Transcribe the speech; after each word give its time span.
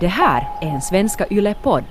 Det 0.00 0.08
här 0.08 0.48
är 0.60 0.66
en 0.66 0.80
Svenska 0.80 1.26
Yle-podd. 1.30 1.84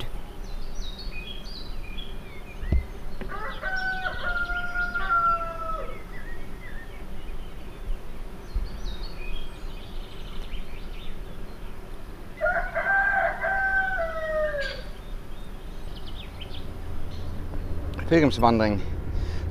Pilgrimsvandring 18.10 18.80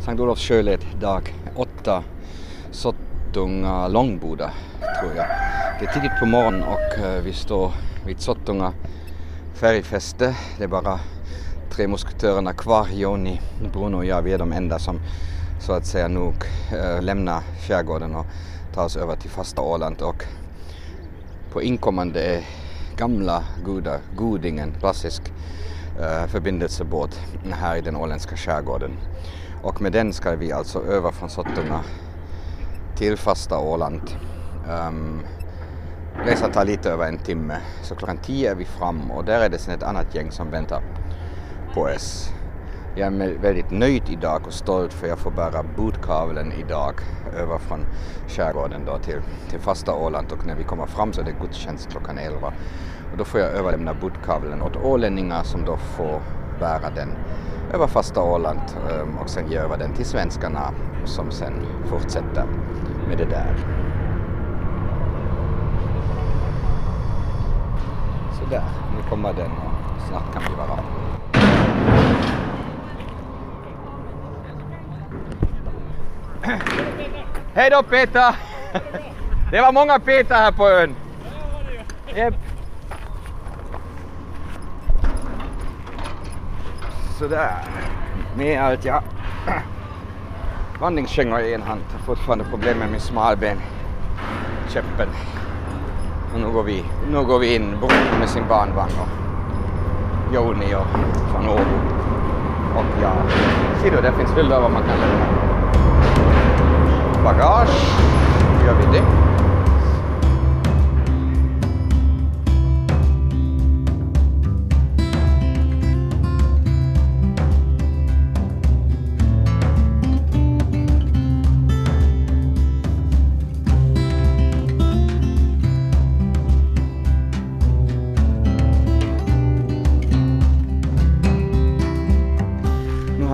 Sankt 0.04 0.20
Olofs 0.20 0.48
sjöled 0.48 0.80
dag 1.00 1.34
8 1.56 2.02
Sottunga 2.70 3.88
Långboda 3.88 4.50
tror 5.00 5.14
jag. 5.16 5.26
Det 5.80 5.86
är 5.86 5.92
tidigt 5.92 6.18
på 6.20 6.26
morgonen 6.26 6.62
och 6.62 7.04
eh, 7.04 7.22
vi 7.22 7.32
står 7.32 7.72
vid 8.06 8.20
Sottunga 8.20 8.72
färgfäste. 9.54 10.36
Det 10.58 10.64
är 10.64 10.68
bara 10.68 11.00
tre 11.70 11.88
musketörerna 11.88 12.52
kvar. 12.52 12.86
Joni, 12.92 13.40
Bruno 13.72 13.96
och 13.96 14.04
jag, 14.04 14.22
vi 14.22 14.32
är 14.32 14.38
de 14.38 14.52
enda 14.52 14.78
som 14.78 15.00
så 15.60 15.72
att 15.72 15.86
säga 15.86 16.08
nog 16.08 16.34
äh, 16.72 17.02
lämnar 17.02 17.42
skärgården 17.68 18.14
och 18.14 18.26
tar 18.74 18.84
oss 18.84 18.96
över 18.96 19.16
till 19.16 19.30
fasta 19.30 19.62
Åland 19.62 20.02
och 20.02 20.24
på 21.52 21.62
inkommande 21.62 22.22
är 22.22 22.44
gamla 22.96 23.44
goda 23.64 23.98
Godingen, 24.16 24.74
klassisk 24.80 25.22
äh, 26.00 26.22
eh, 26.22 26.26
förbindelsebåt 26.26 27.20
här 27.50 27.76
i 27.76 27.80
den 27.80 27.96
åländska 27.96 28.36
skärgården. 28.36 28.96
Och 29.62 29.82
med 29.82 29.92
den 29.92 30.12
ska 30.12 30.36
vi 30.36 30.52
alltså 30.52 30.84
över 30.84 31.10
från 31.10 31.30
Sottunga 31.30 31.80
till 32.96 33.16
fasta 33.16 33.58
Åland. 33.58 34.10
Um, 34.68 35.20
resan 36.24 36.52
tar 36.52 36.64
lite 36.64 36.90
över 36.90 37.08
en 37.08 37.18
timme, 37.18 37.56
så 37.82 37.94
klockan 37.94 38.18
tio 38.18 38.50
är 38.50 38.54
vi 38.54 38.64
fram 38.64 39.10
och 39.10 39.24
där 39.24 39.40
är 39.40 39.48
det 39.48 39.58
sen 39.58 39.74
ett 39.74 39.82
annat 39.82 40.14
gäng 40.14 40.30
som 40.30 40.50
väntar 40.50 40.82
på 41.74 41.80
oss. 41.80 42.30
Jag 42.94 43.06
är 43.06 43.38
väldigt 43.38 43.70
nöjd 43.70 44.02
idag 44.08 44.46
och 44.46 44.52
stolt 44.52 44.92
för 44.92 45.06
jag 45.06 45.18
får 45.18 45.30
bära 45.30 45.62
budkavlen 45.76 46.52
idag 46.52 46.94
över 47.36 47.58
från 47.58 47.86
skärgården 48.28 48.84
då 48.86 48.98
till, 48.98 49.20
till 49.50 49.60
fasta 49.60 49.94
Åland 49.94 50.32
och 50.32 50.46
när 50.46 50.54
vi 50.54 50.64
kommer 50.64 50.86
fram 50.86 51.12
så 51.12 51.20
är 51.20 51.24
det 51.24 51.34
gudstjänst 51.40 51.90
klockan 51.90 52.18
11 52.18 52.52
och 53.12 53.18
då 53.18 53.24
får 53.24 53.40
jag 53.40 53.50
överlämna 53.50 53.94
budkavlen 53.94 54.62
åt 54.62 54.76
ålänningar 54.76 55.42
som 55.42 55.64
då 55.64 55.76
får 55.76 56.22
bära 56.60 56.90
den 56.94 57.08
över 57.74 57.86
fasta 57.86 58.22
Åland 58.22 58.60
ehm, 58.90 59.18
och 59.18 59.30
sen 59.30 59.50
ge 59.50 59.56
över 59.56 59.78
den 59.78 59.94
till 59.94 60.06
svenskarna 60.06 60.74
som 61.04 61.30
sen 61.30 61.66
fortsätter 61.84 62.44
med 63.08 63.18
det 63.18 63.24
där. 63.24 63.56
Sådär, 68.48 68.62
nu 68.96 69.10
kommer 69.10 69.32
den 69.32 69.50
och 69.50 70.08
snart 70.08 70.32
kan 70.32 70.42
vi 70.42 70.56
vara 70.56 70.78
Hej 77.54 77.70
då 77.70 77.82
Peter! 77.82 78.36
Det 79.50 79.60
var 79.60 79.72
många 79.72 79.98
Peter 79.98 80.34
här 80.34 80.52
på 80.52 80.68
ön. 80.68 80.96
Yep. 82.16 82.34
Sådär. 87.18 87.54
Med 88.36 88.62
allt 88.62 88.84
jag 88.84 89.02
vandringskängor 90.80 91.40
i 91.40 91.54
en 91.54 91.62
hand. 91.62 91.80
Jag 91.92 91.98
har 91.98 92.04
fortfarande 92.04 92.44
problem 92.44 92.78
med 92.78 92.90
min 92.90 93.00
smalben. 93.00 93.58
Käppen. 94.68 95.08
Och 96.36 96.42
nu 96.42 96.50
går 96.50 96.62
vi, 96.62 96.84
nu 97.10 97.24
går 97.24 97.38
vi 97.38 97.54
in 97.54 97.76
med 98.18 98.28
sin 98.28 98.42
barnvagn 98.48 98.92
och 99.00 99.08
Joni 100.34 100.74
och 100.74 100.86
från 101.32 101.48
Åbo. 101.48 101.76
Och 102.76 102.84
ja, 103.02 103.12
ser 103.82 103.90
du, 103.90 103.96
där 103.96 104.12
finns 104.12 104.30
hyllor 104.36 104.60
vad 104.60 104.70
man 104.70 104.82
kan 104.82 104.98
lämna 104.98 105.26
bagage. 107.24 107.68
Gör 108.66 108.74
vi 108.74 108.98
det. 108.98 109.04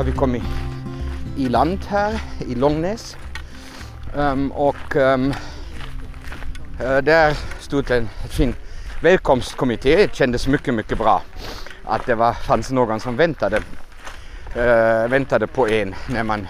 Har 0.03 0.07
vi 0.07 0.17
kommit 0.17 0.43
i 1.37 1.49
land 1.49 1.79
här 1.89 2.21
i 2.49 2.55
Långnäs. 2.55 3.17
Um, 4.15 4.21
ehm, 4.21 4.53
och 4.53 4.97
um, 4.97 5.35
där 6.79 7.37
stod 7.61 7.91
en 7.91 8.09
fin 8.29 8.55
välkomstkommitté. 9.03 9.97
Det 9.97 10.15
kändes 10.15 10.47
mycket, 10.47 10.75
mycket 10.75 10.99
bra 10.99 11.23
att 11.85 12.07
det 12.07 12.15
var, 12.15 12.33
fanns 12.33 12.71
någon 12.71 13.01
som 13.01 13.17
väntade, 13.17 13.57
uh, 13.57 15.09
väntade 15.09 15.47
på 15.47 15.69
en 15.69 15.95
när 16.09 16.23
man 16.23 16.47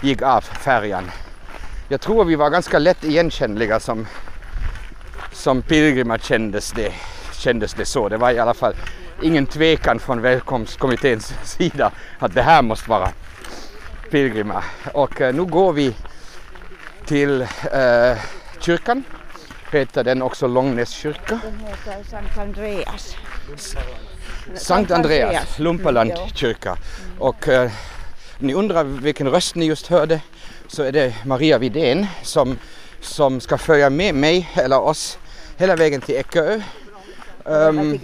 gick 0.00 0.22
av 0.22 0.40
färjan. 0.40 1.10
Jag 1.88 2.00
tror 2.00 2.24
vi 2.24 2.34
var 2.34 2.50
ganska 2.50 2.78
lätt 2.78 3.04
igenkännliga 3.04 3.80
som, 3.80 4.06
som 5.32 5.62
pilgrimer 5.62 6.18
kändes 6.18 6.72
det, 6.72 6.92
kändes 7.32 7.74
det 7.74 7.84
så. 7.84 8.08
Det 8.08 8.16
var 8.16 8.30
i 8.30 8.38
alla 8.38 8.54
fall 8.54 8.74
ingen 9.22 9.46
tvekan 9.46 9.98
från 9.98 10.20
välkomstkommitténs 10.20 11.34
sida 11.44 11.92
att 12.18 12.34
det 12.34 12.42
här 12.42 12.62
måste 12.62 12.90
vara 12.90 13.08
pilgrimer. 14.10 14.64
Och 14.92 15.20
uh, 15.20 15.34
nu 15.34 15.44
går 15.44 15.72
vi 15.72 15.94
till 17.06 17.40
eh, 17.72 18.18
kyrkan. 18.60 19.04
Heter 19.72 20.04
den 20.04 20.22
också 20.22 20.46
Långnäs 20.46 20.90
kyrka? 20.90 21.40
Den 21.42 21.58
heter 21.58 22.10
Sankt 22.10 22.38
Andreas. 22.38 23.16
Sankt 24.54 24.90
Andreas, 24.90 25.58
Lumparland 25.58 26.12
kyrka. 26.34 26.76
Och 27.18 27.48
eh, 27.48 27.70
ni 28.38 28.54
undrar 28.54 28.84
vilken 28.84 29.28
röst 29.28 29.54
ni 29.54 29.66
just 29.66 29.86
hörde 29.86 30.20
så 30.66 30.82
är 30.82 30.92
det 30.92 31.14
Maria 31.24 31.58
Vidén 31.58 32.06
som, 32.22 32.58
som 33.00 33.40
ska 33.40 33.58
följa 33.58 33.90
med 33.90 34.14
mig 34.14 34.50
eller 34.54 34.80
oss 34.80 35.18
hela 35.56 35.76
vägen 35.76 36.00
till 36.00 36.14
Ekerö. 36.14 36.60
Um, 37.44 38.00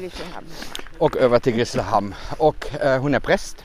och 0.98 1.16
över 1.16 1.38
till 1.38 1.52
Grisslehamn. 1.52 2.14
Och 2.38 2.74
eh, 2.80 3.00
hon 3.00 3.14
är 3.14 3.20
präst. 3.20 3.64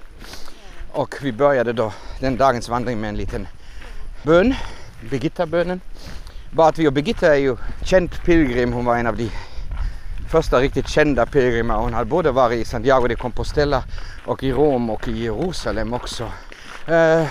Och 0.92 1.16
vi 1.22 1.32
började 1.32 1.74
då 1.74 1.94
den 2.20 2.38
dagens 2.38 2.70
vandring 2.70 3.02
med 3.02 3.10
en 3.10 3.18
liten 3.18 3.48
bön 4.24 4.56
Birgitta-bönen. 5.10 5.82
Bara 6.52 6.68
att 6.68 6.78
vi 6.78 6.88
och 6.88 6.94
Birgitta 6.94 7.36
är 7.36 7.40
ju 7.40 7.58
känd 7.86 8.24
pilgrim. 8.26 8.74
Hon 8.74 8.86
var 8.86 8.98
en 8.98 9.08
av 9.08 9.18
de 9.18 9.32
första 10.30 10.60
riktigt 10.60 10.88
kända 10.88 11.26
pilgrimer. 11.26 11.76
Hon 11.76 11.94
hade 11.94 12.06
både 12.06 12.32
varit 12.32 12.60
i 12.60 12.66
Santiago 12.66 13.08
de 13.08 13.16
Compostela 13.16 13.84
och 14.26 14.44
i 14.44 14.52
Rom 14.52 14.90
och 14.90 15.08
i 15.08 15.24
Jerusalem 15.24 15.94
också. 15.94 16.24
Eh, 16.88 17.26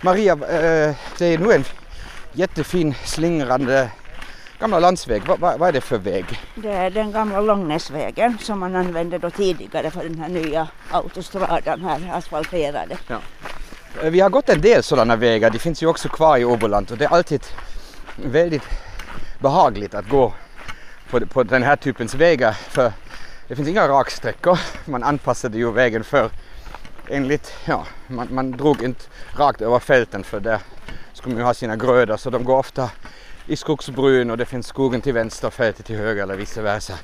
Maria, 0.00 0.32
eh, 0.32 0.96
det 1.18 1.26
är 1.26 1.38
nu 1.38 1.52
en 1.52 1.64
jättefin 2.32 2.94
slingrande 3.04 3.90
gamla 4.62 4.78
landsväg. 4.78 5.22
Vad 5.26 5.38
va, 5.38 5.56
va 5.56 5.68
är 5.68 5.72
det 5.72 5.80
för 5.80 5.98
väg? 5.98 6.24
Det 6.54 6.68
är 6.68 6.90
den 6.90 7.12
gamla 7.12 7.40
Långnäsvägen 7.40 8.38
som 8.40 8.58
man 8.58 8.76
använde 8.76 9.18
då 9.18 9.30
tidigare 9.30 9.90
för 9.90 10.02
den 10.02 10.18
här 10.18 10.28
nya 10.28 10.68
autostradan 10.90 11.84
här, 11.84 12.10
asfalterade. 12.12 12.96
Ja. 13.08 13.18
Vi 14.02 14.20
har 14.20 14.30
gått 14.30 14.48
en 14.48 14.60
del 14.60 14.82
sådana 14.82 15.16
vägar, 15.16 15.50
de 15.50 15.58
finns 15.58 15.82
ju 15.82 15.86
också 15.86 16.08
kvar 16.08 16.38
i 16.38 16.44
Åboland 16.44 16.90
och 16.90 16.98
det 16.98 17.04
är 17.04 17.08
alltid 17.08 17.44
väldigt 18.16 18.62
behagligt 19.38 19.94
att 19.94 20.08
gå 20.08 20.32
på, 21.10 21.26
på 21.26 21.42
den 21.42 21.62
här 21.62 21.76
typens 21.76 22.14
vägar 22.14 22.52
för 22.52 22.92
det 23.48 23.56
finns 23.56 23.68
inga 23.68 23.88
raksträckor. 23.88 24.58
Man 24.84 25.02
anpassade 25.02 25.58
ju 25.58 25.72
vägen 25.72 26.04
för 26.04 26.30
enligt, 27.08 27.52
ja, 27.64 27.86
man, 28.06 28.28
man 28.30 28.50
drog 28.50 28.82
inte 28.82 29.04
rakt 29.36 29.60
över 29.60 29.78
fälten 29.78 30.24
för 30.24 30.40
där 30.40 30.58
skulle 31.12 31.34
man 31.34 31.40
ju 31.40 31.46
ha 31.46 31.54
sina 31.54 31.76
grödor 31.76 32.16
så 32.16 32.30
de 32.30 32.44
går 32.44 32.58
ofta 32.58 32.90
i 33.46 33.56
skogsbryn 33.56 34.30
och 34.30 34.36
det 34.38 34.44
finns 34.44 34.66
skogen 34.66 35.00
till 35.00 35.12
vänster 35.12 35.46
och 35.46 35.54
fältet 35.54 35.86
till 35.86 35.96
höger 35.96 36.22
eller 36.22 36.36
vice 36.36 36.62
versa. 36.62 36.94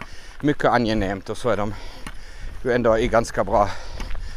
Mycket 0.41 0.65
angenämt 0.65 1.31
och 1.31 1.39
så 1.39 1.49
är 1.49 1.57
de 1.57 1.75
ju 2.65 2.73
ändå 2.73 2.99
i 2.99 3.09
ganska 3.09 3.45
bra 3.45 3.71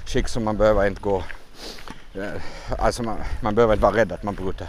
skick 0.05 0.27
så 0.27 0.39
man 0.39 0.57
behöver 0.57 0.87
inte 0.87 1.01
gå 1.01 1.23
eh, 2.15 2.41
alltså 2.79 3.03
man, 3.03 3.17
man 3.41 3.55
behöver 3.55 3.73
inte 3.73 3.83
vara 3.83 3.95
rädd 3.95 4.11
att 4.11 4.23
man 4.23 4.35
bryter 4.35 4.67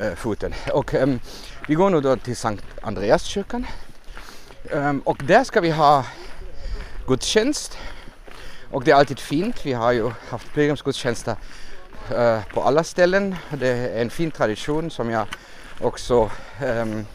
äh, 0.00 0.14
foten. 0.14 0.54
Och 0.72 0.94
ähm, 0.94 1.20
vi 1.68 1.74
går 1.74 1.90
nu 1.90 2.00
då 2.00 2.16
till 2.16 2.36
Sankt 2.36 2.64
Andreaskyrkan. 2.82 3.66
Ähm, 4.70 5.00
och 5.00 5.22
där 5.24 5.44
ska 5.44 5.60
vi 5.60 5.70
ha 5.70 6.04
gudstjänst. 7.06 7.78
Och 8.70 8.84
det 8.84 8.90
är 8.90 8.94
alltid 8.94 9.18
fint. 9.18 9.66
Vi 9.66 9.72
har 9.72 9.92
ju 9.92 10.10
haft 10.28 10.54
pilgrimsgudstjänster 10.54 11.36
äh, 12.10 12.44
på 12.54 12.62
alla 12.62 12.84
ställen. 12.84 13.36
Det 13.50 13.68
är 13.68 14.02
en 14.02 14.10
fin 14.10 14.30
tradition 14.30 14.90
som 14.90 15.10
jag 15.10 15.26
också 15.80 16.30
ähm, 16.62 17.06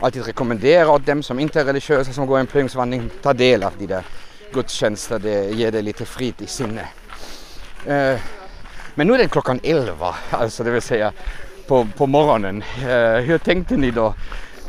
alltid 0.00 0.26
rekommendera 0.26 0.90
åt 0.90 1.06
dem 1.06 1.22
som 1.22 1.38
inte 1.38 1.60
är 1.60 1.64
religiösa 1.64 2.12
som 2.12 2.26
går 2.26 2.38
en 2.38 2.46
pilgrimsvandring, 2.46 3.10
ta 3.22 3.32
del 3.32 3.62
av 3.62 3.72
de 3.78 3.86
där 3.86 4.04
gudstjänster, 4.52 5.18
det 5.18 5.50
ger 5.50 5.72
dig 5.72 5.82
lite 5.82 6.04
frid 6.04 6.34
i 6.38 6.46
sinne. 6.46 6.88
Eh, 7.86 8.20
men 8.94 9.06
nu 9.06 9.14
är 9.14 9.18
det 9.18 9.28
klockan 9.28 9.60
11, 9.62 10.14
alltså 10.30 10.64
det 10.64 10.70
vill 10.70 10.82
säga 10.82 11.12
på, 11.66 11.86
på 11.96 12.06
morgonen. 12.06 12.62
Eh, 12.82 13.14
hur 13.14 13.38
tänkte 13.38 13.76
ni 13.76 13.90
då 13.90 14.14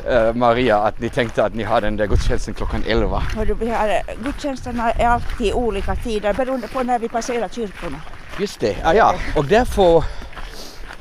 eh, 0.08 0.34
Maria 0.34 0.78
att 0.78 1.00
ni 1.00 1.08
tänkte 1.08 1.44
att 1.44 1.54
ni 1.54 1.62
hade 1.62 1.86
den 1.86 1.96
där 1.96 2.06
gudstjänsten 2.06 2.54
klockan 2.54 2.84
11? 2.86 3.18
Hördu, 3.18 3.54
vi 3.54 3.70
har, 3.70 4.02
gudstjänsterna 4.24 4.90
är 4.90 5.06
alltid 5.06 5.52
olika 5.52 5.96
tider 5.96 6.32
beroende 6.32 6.68
på 6.68 6.82
när 6.82 6.98
vi 6.98 7.08
passerar 7.08 7.48
kyrkorna. 7.48 8.00
Just 8.38 8.60
det, 8.60 8.76
ah, 8.84 8.92
ja. 8.92 9.14
och 9.36 9.44
där 9.44 9.64
får 9.64 10.04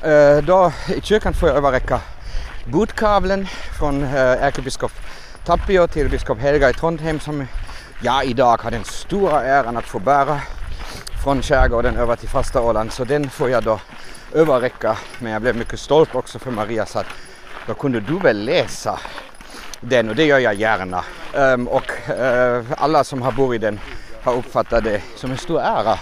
eh, 0.02 0.44
då 0.44 0.72
i 0.96 1.02
kyrkan 1.02 1.34
får 1.34 1.50
jag 1.50 1.58
överräcka 1.58 2.02
budkavlen 2.66 3.48
från 3.80 4.04
eh, 4.04 4.44
ärkebiskop 4.44 4.92
Tapio 5.46 5.88
till 5.88 6.10
biskop 6.10 6.40
Helga 6.40 6.70
i 6.70 6.74
Trondheim 6.74 7.20
som 7.20 7.46
jag 8.02 8.26
idag 8.26 8.62
har 8.62 8.72
den 8.72 8.84
stora 8.84 9.44
äran 9.44 9.78
att 9.78 9.86
få 9.86 10.00
bära 10.00 10.42
från 11.24 11.42
skärgården 11.42 11.98
över 11.98 12.16
till 12.16 12.30
fasta 12.30 12.62
Åland. 12.62 12.92
Så 12.92 13.04
den 13.04 13.30
får 13.30 13.50
jag 13.50 13.64
då 13.64 13.80
överräcka. 14.34 14.98
Men 15.20 15.32
jag 15.32 15.42
blev 15.42 15.56
mycket 15.56 15.80
stolt 15.80 16.16
också 16.16 16.40
för 16.40 16.52
Maria 16.52 16.86
så 16.86 17.00
att 17.00 17.06
då 17.68 17.74
kunde 17.74 18.00
du 18.00 18.20
väl 18.20 18.46
läsa 18.46 19.00
den 19.82 20.10
och 20.10 20.16
det 20.16 20.26
gör 20.26 20.40
jag 20.40 20.54
gärna. 20.54 21.04
Um, 21.36 21.68
och 21.68 21.92
uh, 22.10 22.66
alla 22.78 23.04
som 23.04 23.22
har 23.22 23.32
burit 23.32 23.62
den 23.62 23.80
har 24.24 24.34
uppfattat 24.34 24.84
det 24.84 25.02
som 25.16 25.32
en 25.32 25.38
stor 25.38 25.62
ära 25.62 26.00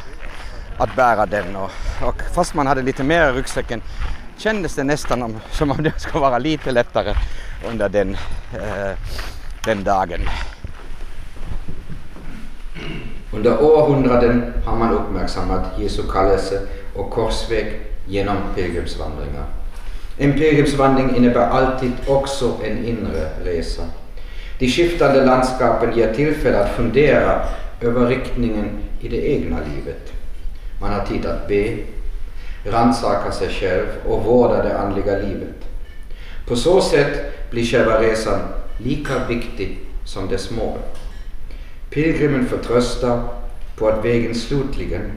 att 0.77 0.95
bära 0.95 1.25
den. 1.25 1.55
Och, 1.55 1.71
och 2.01 2.21
fast 2.35 2.53
man 2.53 2.67
hade 2.67 2.81
lite 2.81 3.03
mer 3.03 3.29
i 3.29 3.31
ryggsäcken 3.31 3.81
kändes 4.37 4.75
det 4.75 4.83
nästan 4.83 5.21
om, 5.23 5.39
som 5.51 5.71
om 5.71 5.83
det 5.83 5.93
skulle 5.97 6.21
vara 6.21 6.37
lite 6.37 6.71
lättare 6.71 7.13
under 7.69 7.89
den, 7.89 8.17
eh, 8.53 8.97
den 9.65 9.83
dagen. 9.83 10.19
Under 13.33 13.63
århundraden 13.63 14.53
har 14.65 14.77
man 14.77 14.93
uppmärksammat 14.93 15.79
Jesu 15.79 16.01
kallelse 16.11 16.61
och 16.95 17.11
korsväg 17.11 17.81
genom 18.07 18.37
pilgrimsvandringar. 18.55 19.45
En 20.17 20.33
pilgrimsvandring 20.33 21.15
innebär 21.15 21.47
alltid 21.47 21.91
också 22.07 22.57
en 22.63 22.85
inre 22.85 23.29
resa. 23.43 23.83
De 24.59 24.67
skiftande 24.67 25.25
landskapen 25.25 25.97
ger 25.97 26.13
tillfälle 26.13 26.59
att 26.59 26.75
fundera 26.75 27.41
över 27.81 28.07
riktningen 28.07 28.69
i 28.99 29.07
det 29.07 29.31
egna 29.31 29.57
livet. 29.75 30.13
Man 30.81 30.93
har 30.93 31.05
tid 31.05 31.25
att 31.25 31.47
be, 31.47 31.77
rannsaka 32.63 33.31
sig 33.31 33.49
själv 33.49 33.87
och 34.07 34.23
vårda 34.23 34.63
det 34.63 34.77
andliga 34.77 35.17
livet. 35.17 35.55
På 36.47 36.55
så 36.55 36.81
sätt 36.81 37.33
blir 37.51 37.65
själva 37.65 38.01
resan 38.01 38.39
lika 38.77 39.27
viktig 39.27 39.79
som 40.05 40.27
dess 40.27 40.51
mål. 40.51 40.77
Pilgrimen 41.89 42.45
förtröstar 42.45 43.23
på 43.77 43.87
att 43.87 44.05
vägen 44.05 44.35
slutligen 44.35 45.11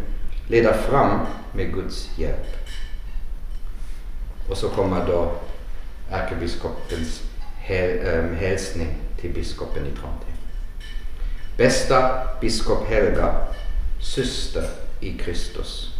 leder 0.48 0.72
fram 0.72 1.20
med 1.52 1.74
Guds 1.74 2.10
hjälp. 2.18 2.56
Och 4.50 4.56
så 4.56 4.68
kommer 4.68 5.06
då 5.06 5.32
ärkebiskopens 6.10 7.22
ehm, 7.68 8.34
hälsning 8.34 8.88
till 9.20 9.32
biskopen 9.32 9.86
i 9.86 9.90
Trondheim. 9.90 10.36
Bästa 11.56 12.28
biskop 12.40 12.86
Helga, 12.88 13.34
syster 14.00 14.64
i 15.00 15.18
Kristus. 15.18 15.95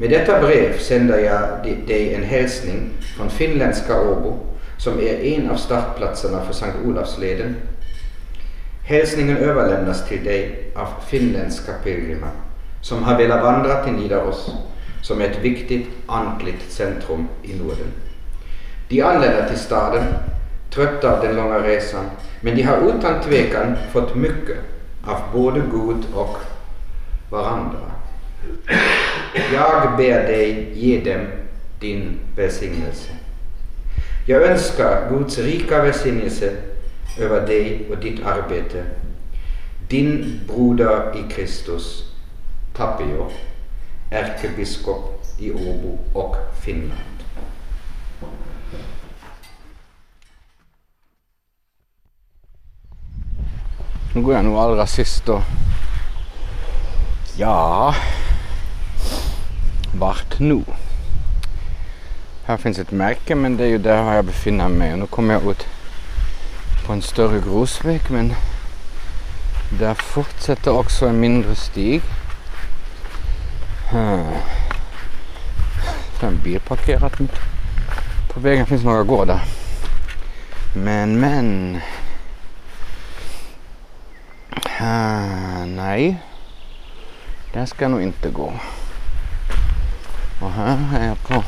Med 0.00 0.10
detta 0.10 0.40
brev 0.40 0.78
sänder 0.78 1.18
jag 1.18 1.66
dig 1.86 2.14
en 2.14 2.22
hälsning 2.22 2.90
från 3.16 3.30
finländska 3.30 4.00
Åbo 4.00 4.38
som 4.78 4.98
är 4.98 5.24
en 5.24 5.50
av 5.50 5.56
startplatserna 5.56 6.40
för 6.44 6.52
Sankt 6.52 6.76
Olavsleden. 6.86 7.56
Hälsningen 8.84 9.36
överlämnas 9.36 10.08
till 10.08 10.24
dig 10.24 10.72
av 10.76 10.88
finländska 11.06 11.72
pilgrimer 11.84 12.30
som 12.82 13.02
har 13.02 13.18
velat 13.18 13.42
vandra 13.42 13.84
till 13.84 13.92
Nidaros 13.92 14.50
som 15.02 15.20
är 15.20 15.24
ett 15.24 15.44
viktigt 15.44 15.88
andligt 16.06 16.72
centrum 16.72 17.28
i 17.42 17.54
Norden. 17.54 17.92
De 18.88 19.02
anländer 19.02 19.48
till 19.48 19.58
staden, 19.58 20.04
trötta 20.74 21.16
av 21.16 21.24
den 21.24 21.36
långa 21.36 21.58
resan, 21.58 22.04
men 22.40 22.56
de 22.56 22.62
har 22.62 22.76
utan 22.76 23.22
tvekan 23.22 23.76
fått 23.92 24.14
mycket 24.14 24.58
av 25.06 25.20
både 25.32 25.60
Gud 25.60 26.04
och 26.14 26.36
varandra. 27.30 27.78
Jag 29.34 29.96
ber 29.96 30.26
dig 30.26 30.72
ge 30.74 31.00
dem 31.00 31.26
din 31.80 32.18
välsignelse. 32.36 33.10
Jag 34.26 34.42
önskar 34.42 35.10
Guds 35.10 35.38
rika 35.38 35.82
välsignelse 35.82 36.56
över 37.18 37.46
dig 37.46 37.86
och 37.90 37.98
ditt 37.98 38.26
arbete. 38.26 38.84
Din 39.88 40.40
broder 40.46 41.16
i 41.16 41.32
Kristus, 41.32 42.04
Tapio, 42.76 43.30
ärkebiskop 44.10 45.24
i 45.38 45.52
Åbo 45.52 45.98
och 46.14 46.36
Finland. 46.64 47.00
Nu 54.14 54.22
går 54.22 54.34
jag 54.34 54.44
nog 54.44 54.56
allra 54.56 54.86
sist 54.86 55.26
då. 55.26 55.42
Ja, 57.36 57.94
vart 60.00 60.38
nu? 60.38 60.64
Här 62.44 62.56
finns 62.56 62.78
ett 62.78 62.90
märke 62.90 63.34
men 63.34 63.56
det 63.56 63.64
är 63.64 63.68
ju 63.68 63.78
där 63.78 64.14
jag 64.14 64.24
befinner 64.24 64.68
mig. 64.68 64.96
Nu 64.96 65.06
kommer 65.06 65.34
jag 65.34 65.50
ut 65.50 65.66
på 66.86 66.92
en 66.92 67.02
större 67.02 67.40
grusväg 67.40 68.00
men 68.10 68.34
där 69.78 69.94
fortsätter 69.94 70.70
också 70.78 71.06
en 71.06 71.20
mindre 71.20 71.54
stig. 71.54 72.02
Hmm. 73.90 74.32
En 76.22 76.40
bil 76.44 76.60
parkerad. 76.60 77.12
på 78.32 78.40
vägen 78.40 78.66
finns 78.66 78.84
några 78.84 79.02
gårdar. 79.02 79.42
Men 80.74 81.20
men. 81.20 81.80
Uh, 84.80 85.66
nej. 85.66 86.22
Där 87.52 87.66
ska 87.66 87.84
jag 87.84 87.90
nog 87.90 88.02
inte 88.02 88.28
gå. 88.28 88.52
Och 90.40 90.50
här 90.50 90.78
är 91.00 91.06
jag 91.06 91.22
på 91.22 91.44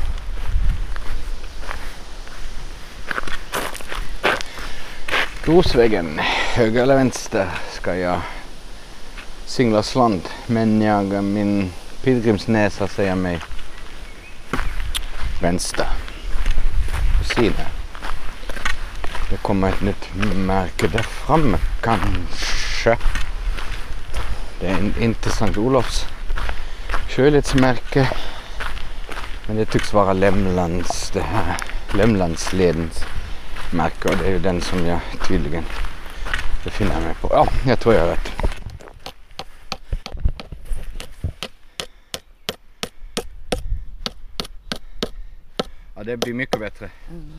Grosvägen. 5.45 6.19
Höger 6.53 6.83
eller 6.83 6.95
vänster 6.95 7.49
ska 7.71 7.95
jag 7.95 8.21
singla 9.45 9.83
slant. 9.83 10.29
Men 10.47 10.81
jag, 10.81 11.23
min 11.23 11.71
pilgrimsnäsa 12.03 12.87
säger 12.87 13.15
mig 13.15 13.39
vänster. 15.41 15.87
Kusiner. 17.19 17.67
Det 19.29 19.37
kommer 19.37 19.69
ett 19.69 19.81
nytt 19.81 20.35
märke 20.35 20.87
där 20.87 21.03
framme 21.03 21.57
kanske. 21.81 22.97
Det 24.59 24.67
är 24.67 25.01
inte 25.01 25.29
Sankt 25.29 25.57
Olofs 25.57 26.05
skönhetsmärke. 27.09 28.09
Men 29.47 29.55
det 29.55 29.65
tycks 29.65 29.93
vara 29.93 30.13
Lämlands, 30.13 31.11
det 31.11 31.21
här 31.21 31.57
Lämlandsledens 31.97 33.05
märke 33.73 34.09
och 34.09 34.17
det 34.17 34.25
är 34.25 34.31
ju 34.31 34.39
den 34.39 34.61
som 34.61 34.85
jag 34.85 34.99
tydligen 35.27 35.63
befinner 36.63 37.01
mig 37.01 37.15
på. 37.21 37.27
Ja, 37.31 37.47
jag 37.65 37.79
tror 37.79 37.95
jag 37.95 38.07
vet. 38.07 38.31
Ja, 45.95 46.03
det 46.03 46.17
blir 46.17 46.33
mycket 46.33 46.59
bättre. 46.59 46.89
Mm. 47.09 47.31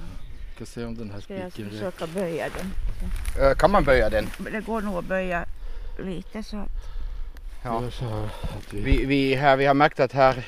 Ska 0.55 0.67
se 0.67 0.85
om 0.85 0.95
den 0.95 1.11
här 1.11 1.21
Ska 1.21 1.35
jag 1.35 1.53
spiken 1.53 1.71
försöka 1.71 2.07
böja 2.07 2.47
den? 2.49 3.55
Kan 3.57 3.71
man 3.71 3.85
böja 3.85 4.11
den? 4.11 4.31
Men 4.39 4.53
Det 4.53 4.61
går 4.61 4.81
nog 4.81 4.99
att 4.99 5.05
böja 5.05 5.45
lite 5.99 6.43
så 6.43 6.57
att 6.57 6.95
Ja. 7.63 7.83
Vi, 8.71 9.05
vi, 9.05 9.35
här, 9.35 9.57
vi 9.57 9.67
har 9.67 9.75
märkt 9.75 10.01
att 10.01 10.13
här 10.13 10.45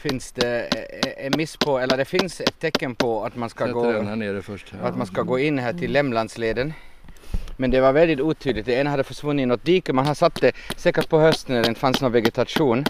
finns 0.00 0.32
det 0.32 0.60
eh, 0.62 1.26
en 1.26 1.32
miss 1.36 1.56
på, 1.56 1.78
eller 1.78 1.96
det 1.96 2.04
finns 2.04 2.40
ett 2.40 2.58
tecken 2.58 2.94
på 2.94 3.24
att 3.24 3.36
man 3.36 3.50
ska, 3.50 3.64
sätter 3.64 3.74
gå, 3.74 4.02
här 4.02 4.16
nere 4.16 4.42
först. 4.42 4.72
att 4.82 4.96
man 4.96 5.06
ska 5.06 5.22
gå 5.22 5.38
in 5.38 5.58
här 5.58 5.72
till 5.72 5.92
Lämlandsleden. 5.92 6.72
Men 7.56 7.70
det 7.70 7.80
var 7.80 7.92
väldigt 7.92 8.20
otydligt. 8.20 8.66
Det 8.66 8.72
ena 8.72 8.90
hade 8.90 9.04
försvunnit 9.04 9.42
i 9.42 9.46
något 9.46 9.64
dike. 9.64 9.92
Man 9.92 10.06
har 10.06 10.14
satt 10.14 10.40
det 10.40 10.52
säkert 10.76 11.08
på 11.08 11.18
hösten 11.18 11.54
när 11.54 11.62
det 11.62 11.68
inte 11.68 11.80
fanns 11.80 12.00
någon 12.00 12.12
vegetation. 12.12 12.84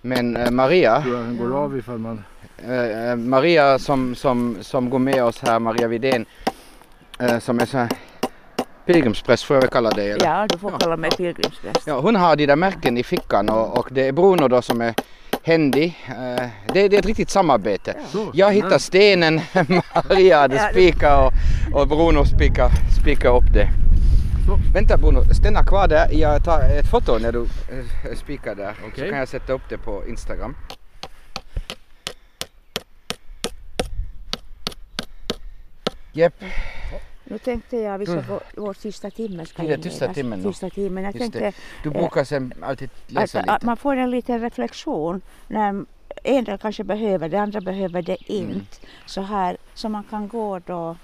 Men 0.00 0.36
eh, 0.36 0.50
Maria, 0.50 0.98
den 0.98 1.36
går 1.36 1.56
av 1.56 1.78
ifall 1.78 1.98
man... 1.98 2.24
eh, 2.58 3.16
Maria 3.16 3.78
som, 3.78 4.14
som, 4.14 4.56
som 4.60 4.90
går 4.90 4.98
med 4.98 5.24
oss 5.24 5.40
här, 5.40 5.58
Maria 5.58 5.88
Widén, 5.88 6.26
eh, 7.18 7.38
som 7.38 7.60
är 7.60 7.66
så 7.66 7.78
här 7.78 7.88
pilgrimspräst 8.86 9.44
får 9.44 9.56
jag 9.56 9.60
väl 9.60 9.70
kalla 9.70 9.90
dig? 9.90 10.10
Eller? 10.10 10.24
ja, 10.24 10.46
du 10.48 10.58
får 10.58 10.78
kalla 10.78 10.96
mig 10.96 11.10
pilgrimspräst. 11.10 11.86
Ja, 11.86 12.00
hon 12.00 12.16
har 12.16 12.36
de 12.36 12.46
där 12.46 12.56
märken 12.56 12.98
i 12.98 13.02
fickan 13.02 13.48
och, 13.48 13.78
och 13.78 13.88
det 13.90 14.08
är 14.08 14.12
Bruno 14.12 14.48
då 14.48 14.62
som 14.62 14.80
är 14.80 14.94
händig. 15.42 15.98
Eh, 16.08 16.48
det, 16.74 16.88
det 16.88 16.96
är 16.96 16.98
ett 16.98 17.06
riktigt 17.06 17.30
samarbete. 17.30 17.94
Så, 18.12 18.30
Jag 18.34 18.52
hittar 18.52 18.78
stenen, 18.78 19.40
Maria 20.08 20.38
hade 20.40 20.58
spikat 20.58 21.32
och, 21.72 21.80
och 21.80 21.88
Bruno 21.88 22.24
spikar 22.24 22.70
spika 23.00 23.28
upp 23.28 23.52
det. 23.52 23.68
Så. 24.46 24.58
Vänta 24.74 24.96
Bruno, 24.96 25.34
stanna 25.34 25.64
kvar 25.64 25.88
där. 25.88 26.08
Jag 26.12 26.44
tar 26.44 26.60
ett 26.60 26.90
foto 26.90 27.18
när 27.18 27.32
du 27.32 27.42
äh, 27.42 28.16
spikar 28.16 28.54
där. 28.54 28.74
Så 28.80 28.86
Okej. 28.86 29.10
kan 29.10 29.18
jag 29.18 29.28
sätta 29.28 29.52
upp 29.52 29.62
det 29.68 29.78
på 29.78 30.02
Instagram. 30.08 30.56
Jepp, 36.12 36.34
Nu 37.30 37.38
tänkte 37.38 37.76
jag 37.76 37.98
vi 37.98 38.06
ska 38.06 38.14
gå, 38.14 38.40
vår 38.56 38.74
sista 38.74 39.10
timme 39.10 39.46
ska 39.46 39.62
Mm. 39.62 39.68
Det 39.80 39.86
är 39.86 39.90
tysta 39.90 40.14
timmen. 40.14 40.42
Sista 40.42 40.70
timmen. 40.70 41.04
Jag 41.04 41.14
just 41.14 41.20
tänkte 41.20 41.38
det. 41.40 41.54
Du 41.82 41.90
brukar 41.90 42.24
sen 42.24 42.52
alltid 42.62 42.90
att, 43.06 43.12
läsa 43.12 43.38
att 43.40 43.46
lite. 43.46 43.66
man 43.66 43.76
får 43.76 43.96
en 43.96 44.10
liten 44.10 44.40
reflektion 44.40 45.20
när 45.48 45.84
en 46.24 46.58
kanske 46.58 46.84
behöver 46.84 47.28
det, 47.28 47.36
andra 47.40 47.60
behöver 47.60 48.02
det 48.02 48.16
Mm. 48.28 48.50
inte. 48.50 48.76
Så 49.06 49.20
här, 49.20 49.56
så 49.74 49.88
man 49.88 50.04
kan 50.04 50.28
gå 50.28 50.58
då 50.58 50.96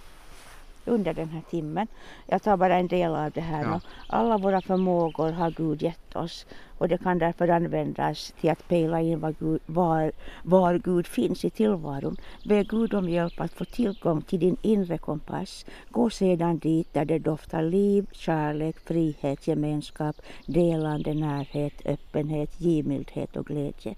under 0.87 1.15
den 1.15 1.29
här 1.29 1.43
timmen. 1.51 1.87
Jag 2.27 2.43
tar 2.43 2.57
bara 2.57 2.77
en 2.77 2.89
del 2.89 3.15
av 3.15 3.31
det 3.31 3.41
här. 3.41 3.63
Ja. 3.63 3.81
Alla 4.07 4.39
våra 4.39 4.61
förmågor 4.61 5.33
har 5.33 5.51
Gud 5.51 5.83
gett 5.83 6.17
oss 6.17 6.47
och 6.79 6.89
det 6.89 6.99
kan 6.99 7.19
därför 7.19 7.49
användas 7.49 8.35
till 8.41 8.51
att 8.51 8.69
pejla 8.69 9.01
in 9.01 9.21
var 9.21 9.35
Gud, 9.39 9.61
var, 9.67 10.13
var 10.43 10.79
Gud 10.79 11.07
finns 11.07 11.45
i 11.45 11.51
tillvaron. 11.51 12.17
Be 12.45 12.65
Gud 12.65 12.95
om 12.95 13.09
hjälp 13.09 13.41
att 13.41 13.53
få 13.53 13.65
tillgång 13.65 14.23
till 14.23 14.41
din 14.41 14.57
inre 14.63 14.99
kompass. 14.99 15.67
Gå 15.91 16.11
sedan 16.11 16.59
dit 16.59 16.95
där 16.95 17.05
det 17.05 17.19
doftar 17.19 17.63
liv, 17.63 18.07
kärlek, 18.13 18.81
frihet, 18.81 19.47
gemenskap, 19.47 20.17
delande, 20.47 21.15
närhet, 21.15 21.87
öppenhet, 21.87 22.61
givmildhet 22.61 23.37
och 23.37 23.47
glädje. 23.47 23.95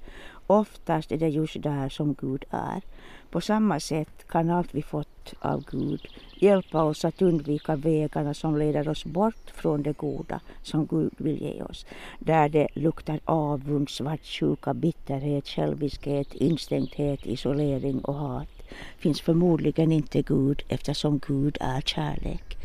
Oftast 0.50 1.12
är 1.12 1.16
det 1.16 1.28
just 1.28 1.62
där 1.62 1.88
som 1.88 2.14
Gud 2.14 2.44
är. 2.50 2.82
På 3.30 3.40
samma 3.40 3.80
sätt 3.80 4.28
kan 4.28 4.50
allt 4.50 4.74
vi 4.74 4.82
fått 4.82 5.34
av 5.40 5.64
Gud 5.70 6.00
hjälpa 6.36 6.82
oss 6.82 7.04
att 7.04 7.22
undvika 7.22 7.76
vägarna 7.76 8.34
som 8.34 8.56
leder 8.56 8.88
oss 8.88 9.04
bort 9.04 9.50
från 9.54 9.82
det 9.82 9.96
goda 9.96 10.40
som 10.62 10.86
Gud 10.86 11.12
vill 11.16 11.42
ge 11.42 11.62
oss. 11.62 11.86
Där 12.18 12.48
det 12.48 12.68
luktar 12.74 13.20
avund, 13.24 13.88
svartsjuka, 13.88 14.74
bitterhet, 14.74 15.48
själviskhet, 15.48 16.34
instängdhet, 16.34 17.26
isolering 17.26 18.00
och 18.00 18.14
hat 18.14 18.57
finns 18.98 19.20
förmodligen 19.20 19.92
inte 19.92 20.22
Gud 20.22 20.62
eftersom 20.68 21.20
Gud 21.26 21.58
är 21.60 21.80
kärlek. 21.80 22.56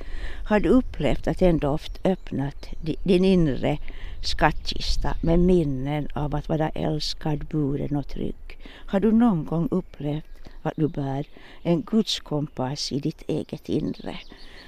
Har 0.46 0.60
du 0.60 0.70
upplevt 0.70 1.28
att 1.28 1.42
en 1.42 1.58
doft 1.58 2.00
öppnat 2.04 2.68
din 3.04 3.26
inre 3.26 3.78
skattkista 4.24 5.16
med 5.22 5.40
minnen 5.40 6.08
av 6.14 6.36
att 6.36 6.50
vara 6.50 6.70
älskad, 6.70 7.46
buren 7.46 7.96
och 7.96 8.08
trygg? 8.08 8.58
Har 8.86 9.00
du 9.00 9.12
någon 9.12 9.46
gång 9.46 9.68
upplevt 9.72 10.50
att 10.62 10.74
du 10.76 10.88
bär 10.88 11.26
en 11.62 11.82
Guds 11.82 12.20
kompass 12.20 12.92
i 12.92 13.00
ditt 13.00 13.22
eget 13.28 13.70
inre? 13.70 14.20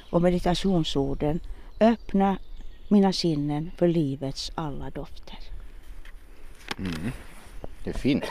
Och 0.09 0.21
meditationsorden 0.21 1.39
öppna 1.79 2.37
mina 2.87 3.13
sinnen 3.13 3.71
för 3.77 3.87
livets 3.87 4.51
alla 4.55 4.89
dofter. 4.89 5.39
Mm. 6.77 7.11
Det 7.83 7.89
är 7.89 7.93
fint. 7.93 8.23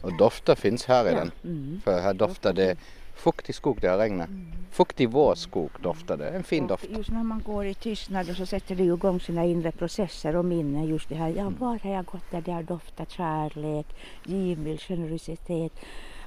Och 0.00 0.16
dofter 0.16 0.54
finns 0.54 0.84
här 0.84 1.04
redan. 1.04 1.30
Mm. 1.44 1.80
För 1.84 2.00
här 2.00 2.14
doftar 2.14 2.52
det 2.52 2.76
fuktig 3.14 3.54
skog, 3.54 3.78
det 3.80 3.88
har 3.88 3.98
regnat. 3.98 4.28
Fuktig 4.70 5.10
vårskog 5.10 5.70
doftar 5.82 6.16
det. 6.16 6.28
En 6.28 6.44
fin 6.44 6.62
Och 6.62 6.68
doft. 6.68 6.84
Just 6.90 7.10
när 7.10 7.22
man 7.22 7.42
går 7.42 7.66
i 7.66 7.74
tystnad 7.74 8.36
så 8.36 8.46
sätter 8.46 8.74
det 8.76 8.84
igång 8.84 9.20
sina 9.20 9.44
inre 9.44 9.72
processer 9.72 10.36
och 10.36 10.44
minnen. 10.44 10.84
Just 10.84 11.08
det 11.08 11.14
här, 11.14 11.28
ja 11.28 11.52
var 11.58 11.78
har 11.82 11.90
jag 11.90 12.04
gått 12.04 12.30
där 12.30 12.40
det 12.40 12.52
har 12.52 12.62
doftat 12.62 13.10
kärlek, 13.10 13.86
givmild 14.24 14.80
generositet. 14.80 15.72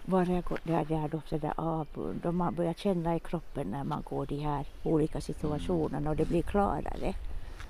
Var 0.06 0.26
har 0.26 0.36
jag 0.36 0.44
gått 0.44 0.64
där 0.64 0.86
det 0.88 0.96
har 0.96 1.10
doftat 1.10 1.42
där 1.42 1.54
avund. 1.56 2.26
Och 2.26 2.34
man 2.34 2.56
börjar 2.56 2.74
känna 2.74 3.16
i 3.16 3.20
kroppen 3.20 3.68
när 3.68 3.84
man 3.84 4.04
går 4.10 4.26
de 4.26 4.40
här 4.40 4.66
olika 4.84 5.22
situationerna 5.22 6.10
och 6.10 6.16
det 6.16 6.26
blir 6.26 6.42
klarare. 6.42 7.14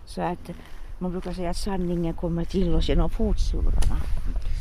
Så 0.06 0.22
att 0.22 0.52
man 1.00 1.12
brukar 1.12 1.34
säga 1.34 1.50
att 1.50 1.58
sanningen 1.58 2.14
kommer 2.14 2.46
till 2.46 2.76
oss 2.76 2.90
genom 2.90 3.10
fotsulorna. 3.10 3.98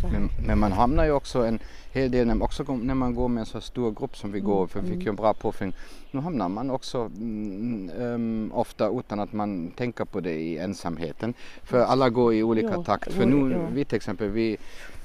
Men, 0.03 0.31
men 0.47 0.59
man 0.59 0.73
hamnar 0.73 1.05
ju 1.05 1.13
också 1.13 1.47
en 1.47 1.59
hel 1.93 2.11
del, 2.11 2.43
också 2.43 2.63
när 2.63 2.95
man 2.95 3.15
går 3.15 3.29
med 3.29 3.41
en 3.41 3.47
så 3.47 3.61
stor 3.61 3.91
grupp 3.91 4.17
som 4.17 4.33
vi 4.33 4.41
går, 4.41 4.67
för 4.67 4.81
vi 4.81 4.89
fick 4.89 5.03
ju 5.03 5.09
en 5.09 5.17
bra 5.17 5.35
påfyllning. 5.35 5.77
Nu 6.11 6.21
hamnar 6.21 6.49
man 6.49 6.71
också 6.71 6.99
mm, 6.99 7.91
ehm, 8.01 8.51
ofta 8.55 8.89
utan 8.89 9.21
att 9.21 9.33
man 9.33 9.71
tänker 9.71 10.05
på 10.05 10.21
det 10.21 10.33
i 10.33 10.59
ensamheten. 10.59 11.35
För 11.63 11.81
alla 11.81 12.11
går 12.11 12.35
i 12.35 12.43
olika 12.43 12.71
Ja, 12.71 12.85
takt. 12.85 13.13
För 13.13 13.27
nu, 13.27 13.53
ja. 13.53 13.59
vi 13.73 13.85
till 13.85 13.97
exempel, 13.97 14.31
vi 14.31 14.57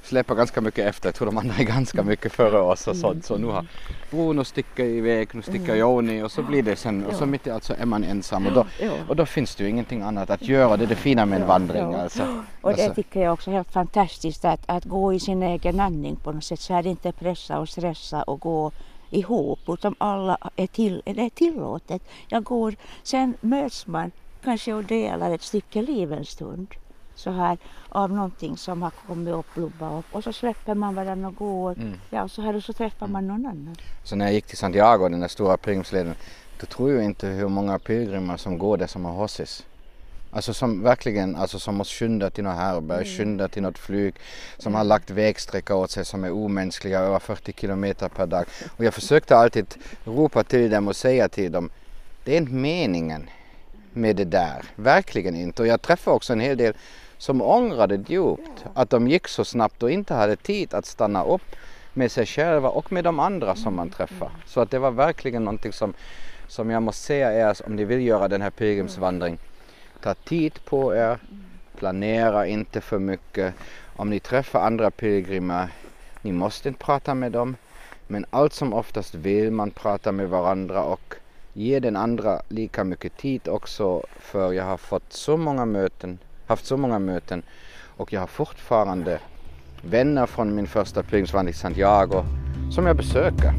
släpar 0.06 0.36
ganska 0.36 0.62
mycket 0.62 0.88
efter. 0.88 1.08
Jag 1.08 1.16
tror 1.16 1.26
de 1.26 1.38
andra 1.38 1.56
är 1.56 1.64
ganska 1.64 2.04
mycket 2.04 2.32
före 2.32 2.60
oss 2.60 2.88
och 2.88 2.96
sånt. 2.96 3.26
Så 3.26 3.38
nu 3.38 3.48
har 3.48 3.66
Bruno 4.12 4.44
sticker 4.44 4.84
iväg, 4.84 5.30
nu 5.32 5.42
sticker 5.42 5.76
Joni 5.76 6.22
och 6.22 6.32
så 6.32 6.44
blir 6.44 6.64
det 6.64 6.76
sen, 6.76 7.06
och 7.06 7.14
så 7.14 7.26
mitt 7.26 7.48
i 7.48 7.50
allt 7.50 7.64
så 7.64 7.74
är 7.74 7.86
man 7.86 8.04
ensam. 8.04 8.48
Och 8.48 8.54
då, 8.54 8.66
och 9.08 9.16
då 9.16 9.26
finns 9.26 9.56
det 9.56 9.64
ju 9.64 9.70
ingenting 9.70 10.02
annat 10.02 10.30
att 10.30 10.42
göra. 10.42 10.78
Det 10.78 10.84
är 10.84 10.88
det 10.88 10.96
fina 10.96 11.26
med 11.26 11.42
en 11.42 11.48
vandring. 11.48 11.94
Alltså. 11.94 12.44
Och 12.62 12.74
det 12.74 12.84
Alltså, 12.84 12.96
tycker 12.96 13.22
jag 13.22 13.34
också 13.34 13.52
är 13.52 13.56
helt 13.56 13.72
fantastiskt 13.72 14.46
att, 14.46 14.62
att 14.66 14.86
gå 14.86 15.14
i 15.14 15.20
sin 15.20 15.44
egen 15.44 15.80
andning 15.80 16.16
på 16.16 16.32
något 16.32 16.44
sätt 16.44 16.60
så 16.60 16.74
är 16.74 16.84
det 16.84 16.90
inte 16.90 17.12
pressa 17.12 17.60
och 17.60 17.70
stressa 17.70 18.24
och 18.24 18.40
gå 18.40 18.72
ihop 19.10 19.60
utan 19.68 19.96
alla 19.98 20.38
är, 20.56 20.68
till, 20.68 21.02
det 21.06 21.22
är 21.22 21.30
tillåtet. 21.30 22.02
Jag 22.28 22.44
går, 22.44 22.76
sen 23.04 23.34
möts 23.42 23.88
man 23.88 24.12
kanske 24.44 24.74
och 24.74 24.84
delar 24.84 25.32
ett 25.32 25.42
stycke 25.42 25.82
liv 25.82 26.14
en 26.14 26.26
stund 26.26 26.68
så 27.16 27.32
här 27.32 27.58
av 27.90 28.12
någonting 28.12 28.58
som 28.58 28.82
har 28.82 28.92
kommit 29.08 29.34
upp, 29.34 29.46
blubbat 29.54 30.00
upp 30.00 30.06
och 30.16 30.24
så 30.24 30.34
släpper 30.34 30.76
man 30.76 30.96
varandra 30.96 31.28
och 31.28 31.36
går. 31.36 31.72
Mm. 31.72 31.94
Ja, 32.10 32.24
och 32.24 32.32
så 32.32 32.42
här 32.42 32.56
och 32.56 32.64
så 32.64 32.74
träffar 32.74 33.08
man 33.08 33.28
någon 33.28 33.46
annan. 33.46 33.76
Så 34.04 34.16
när 34.16 34.26
jag 34.26 34.34
gick 34.34 34.46
till 34.46 34.58
Santiago, 34.58 35.10
den 35.10 35.20
där 35.20 35.28
stora 35.28 35.58
pilgrimsleden, 35.58 36.16
då 36.60 36.66
tror 36.66 36.92
jag 36.92 37.04
inte 37.04 37.28
hur 37.28 37.48
många 37.48 37.80
pilgrimer 37.80 38.38
som 38.38 38.58
går 38.58 38.78
där 38.78 38.88
som 38.88 39.06
har 39.06 39.14
horses. 39.14 39.66
Alltså 40.32 40.54
som 40.54 40.84
verkligen, 40.84 41.36
alltså 41.36 41.60
som 41.60 41.76
måste 41.76 41.94
skynda 41.94 42.30
till 42.30 42.44
något 42.44 42.56
härberg, 42.56 43.06
skynda 43.06 43.48
till 43.48 43.62
något 43.62 43.78
flyg, 43.78 44.16
som 44.58 44.76
har 44.76 44.84
lagt 44.84 45.10
vägsträckor 45.10 45.78
åt 45.78 45.92
sig 45.92 46.06
som 46.06 46.24
är 46.24 46.32
omänskliga, 46.32 47.00
över 47.00 47.20
40 47.20 47.54
kilometer 47.54 48.10
per 48.10 48.28
dag. 48.28 48.46
Och 48.78 48.84
jag 48.86 48.94
försökte 48.94 49.38
alltid 49.38 49.76
ropa 50.04 50.44
till 50.44 50.70
dem 50.70 50.88
och 50.88 50.96
säga 50.96 51.30
till 51.30 51.52
dem, 51.52 51.70
det 52.24 52.34
är 52.34 52.38
inte 52.38 52.52
meningen 52.52 53.30
med 53.94 54.16
det 54.16 54.26
där, 54.26 54.64
verkligen 54.76 55.36
inte. 55.36 55.62
Och 55.62 55.68
jag 55.68 55.82
träffade 55.82 56.16
också 56.16 56.34
en 56.34 56.40
hel 56.40 56.58
del 56.58 56.74
som 57.26 57.42
ångrade 57.42 58.04
djupt 58.08 58.66
att 58.74 58.90
de 58.90 59.08
gick 59.08 59.28
så 59.28 59.46
snabbt 59.46 59.84
och 59.84 59.92
inte 59.92 60.14
hade 60.14 60.36
tid 60.36 60.74
att 60.74 60.86
stanna 60.86 61.24
upp 61.24 61.56
med 61.94 62.12
sig 62.12 62.26
själva 62.26 62.70
och 62.70 62.92
med 62.92 63.04
de 63.04 63.20
andra 63.20 63.56
som 63.56 63.76
man 63.76 63.90
träffar. 63.90 64.32
Så 64.46 64.62
att 64.62 64.72
det 64.72 64.80
var 64.80 64.92
verkligen 64.92 65.44
någonting 65.44 65.74
som, 65.74 65.94
som 66.48 66.70
jag 66.70 66.84
måste 66.84 67.04
säga 67.06 67.50
er 67.50 67.58
om 67.66 67.76
ni 67.76 67.86
vill 67.86 68.02
göra 68.02 68.28
den 68.28 68.42
här 68.42 68.50
pilgrimsvandringen. 68.50 69.40
ta 70.02 70.14
tid 70.14 70.60
på 70.66 70.96
er, 70.96 71.18
planera 71.78 72.48
inte 72.48 72.82
för 72.82 73.00
mycket. 73.00 73.54
Om 73.96 74.10
ni 74.10 74.20
träffar 74.20 74.60
andra 74.60 74.92
pilgrimer, 74.92 75.70
ni 76.22 76.32
måste 76.32 76.68
inte 76.68 76.86
prata 76.86 77.16
med 77.16 77.32
dem, 77.32 77.56
men 78.08 78.26
allt 78.30 78.54
som 78.54 78.74
oftast 78.74 79.16
vill 79.16 79.52
man 79.52 79.72
prata 79.72 80.12
med 80.12 80.30
varandra 80.30 80.84
och 80.84 81.16
ge 81.54 81.80
den 81.80 81.96
andra 81.96 82.42
lika 82.50 82.84
mycket 82.84 83.18
tid 83.18 83.48
också 83.48 84.04
för 84.20 84.54
jag 84.54 84.66
har 84.66 84.78
fått 84.78 85.14
så 85.14 85.38
många 85.38 85.66
möten, 85.66 86.20
haft 86.48 86.66
så 86.66 86.78
många 86.78 87.00
möten 87.00 87.44
och 87.98 88.14
jag 88.14 88.20
har 88.20 88.28
fortfarande 88.28 89.20
vänner 89.82 90.26
från 90.26 90.56
min 90.56 90.68
första 90.68 91.04
pilgrimsvandring 91.04 91.54
till 91.54 91.62
Santiago 91.62 92.24
som 92.72 92.86
jag 92.86 92.96
besöker. 92.96 93.54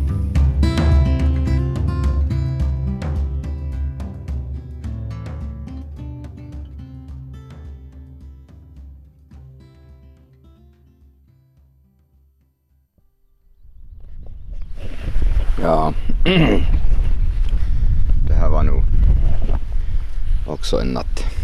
Ja, 15.63 15.93
det 18.29 18.35
här 18.35 18.49
var 18.49 18.63
nog 18.63 18.83
också 20.47 20.81
en 20.81 20.89
natt. 20.89 21.36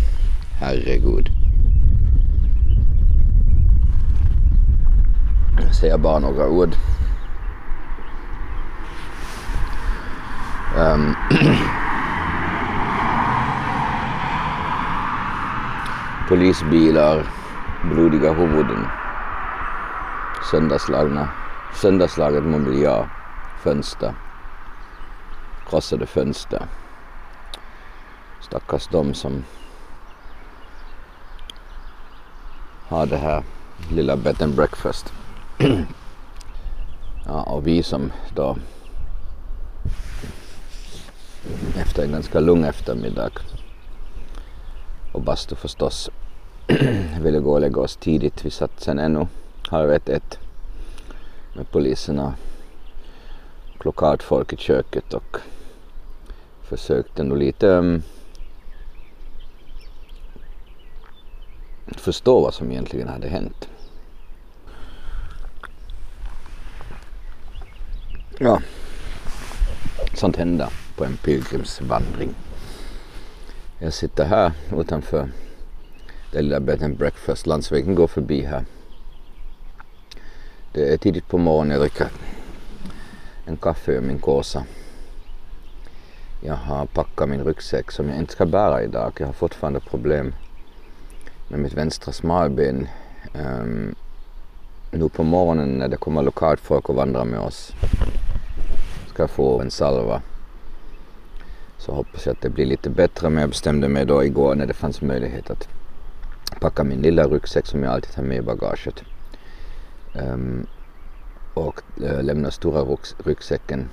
Herregud. 0.63 1.31
Jag 5.61 5.75
säger 5.75 5.99
bara 5.99 6.19
några 6.19 6.49
ord. 6.49 6.75
Um. 10.77 11.15
Polisbilar, 16.29 17.27
blodiga 17.85 18.33
huvuden, 18.33 18.87
sönderslagna, 20.51 21.29
sönderslaget 21.75 22.45
mobiliar, 22.45 23.09
fönster, 23.63 24.15
krossade 25.69 26.07
fönster. 26.07 26.63
Stackars 28.41 28.89
de 28.89 29.15
som 29.15 29.45
ha 32.93 33.07
det 33.07 33.17
här 33.17 33.43
lilla 33.91 34.17
bed 34.17 34.43
and 34.43 34.55
breakfast. 34.55 35.13
Ja, 37.27 37.43
och 37.43 37.67
vi 37.67 37.83
som 37.83 38.13
då 38.35 38.57
efter 41.77 42.05
en 42.05 42.13
ganska 42.13 42.41
lugn 42.41 42.65
eftermiddag 42.65 43.31
och 45.13 45.23
bastu 45.23 45.55
förstås 45.55 46.11
ville 47.21 47.39
gå 47.39 47.53
och 47.53 47.61
lägga 47.61 47.81
oss 47.81 47.97
tidigt. 47.97 48.45
Vi 48.45 48.51
satt 48.51 48.81
sen 48.81 48.99
ännu 48.99 49.27
halv 49.69 49.93
ett, 49.93 50.09
ett 50.09 50.39
med 51.55 51.71
poliserna 51.71 52.35
och 53.85 54.23
folk 54.23 54.53
i 54.53 54.57
köket 54.57 55.15
och 55.15 55.37
försökte 56.63 57.23
nog 57.23 57.39
lite 57.39 57.67
um, 57.67 58.03
förstå 61.87 62.41
vad 62.41 62.55
som 62.55 62.71
egentligen 62.71 63.09
hade 63.09 63.29
hänt. 63.29 63.69
Ja, 68.39 68.61
sånt 70.15 70.37
händer 70.37 70.69
på 70.97 71.05
en 71.05 71.17
pilgrimsvandring. 71.17 72.35
Jag 73.79 73.93
sitter 73.93 74.25
här 74.25 74.53
utanför 74.79 75.29
det 76.33 76.43
lilla 76.43 76.61
bed 76.61 76.83
and 76.83 76.97
breakfast. 76.97 77.47
Landsvägen 77.47 77.95
går 77.95 78.07
förbi 78.07 78.41
här. 78.41 78.65
Det 80.73 80.93
är 80.93 80.97
tidigt 80.97 81.29
på 81.29 81.39
morgonen. 81.39 81.71
Jag 81.71 81.81
dricker 81.81 82.09
en 83.47 83.57
kaffe 83.57 83.93
ur 83.93 84.01
min 84.01 84.19
kåsa. 84.19 84.65
Jag 86.41 86.55
har 86.55 86.87
packat 86.87 87.29
min 87.29 87.45
ryggsäck 87.45 87.91
som 87.91 88.09
jag 88.09 88.19
inte 88.19 88.33
ska 88.33 88.47
bära 88.47 88.83
idag. 88.83 89.13
Jag 89.19 89.27
har 89.27 89.33
fortfarande 89.33 89.81
problem 89.81 90.35
med 91.53 91.61
mitt 91.61 91.75
vänstra 91.75 92.13
smalben. 92.13 92.89
Um, 93.35 93.95
nu 94.91 95.09
på 95.09 95.23
morgonen 95.23 95.69
när 95.69 95.89
det 95.89 95.97
kommer 95.97 96.23
lokalt 96.23 96.61
folk 96.61 96.89
och 96.89 96.95
vandrar 96.95 97.25
med 97.25 97.41
oss 97.41 97.73
ska 99.07 99.23
jag 99.23 99.31
få 99.31 99.61
en 99.61 99.71
salva. 99.71 100.23
Så 101.79 101.93
hoppas 101.95 102.27
jag 102.27 102.33
att 102.33 102.41
det 102.41 102.49
blir 102.49 102.67
lite 102.67 102.91
bättre 102.91 103.31
men 103.31 103.41
jag 103.41 103.49
bestämde 103.49 103.89
mig 103.89 104.05
då 104.05 104.25
igår 104.25 104.55
när 104.55 104.67
det 104.67 104.75
fanns 104.75 105.03
möjlighet 105.03 105.51
att 105.51 105.69
packa 106.61 106.85
min 106.85 107.01
lilla 107.01 107.29
ryggsäck 107.29 107.67
som 107.67 107.83
jag 107.83 107.93
alltid 107.93 108.17
har 108.17 108.23
med 108.23 108.37
i 108.37 108.43
bagaget. 108.43 109.03
Um, 110.15 110.67
och 111.55 111.83
äh, 112.03 112.23
lämna 112.23 112.51
stora 112.51 112.97
ryggsäcken 113.25 113.89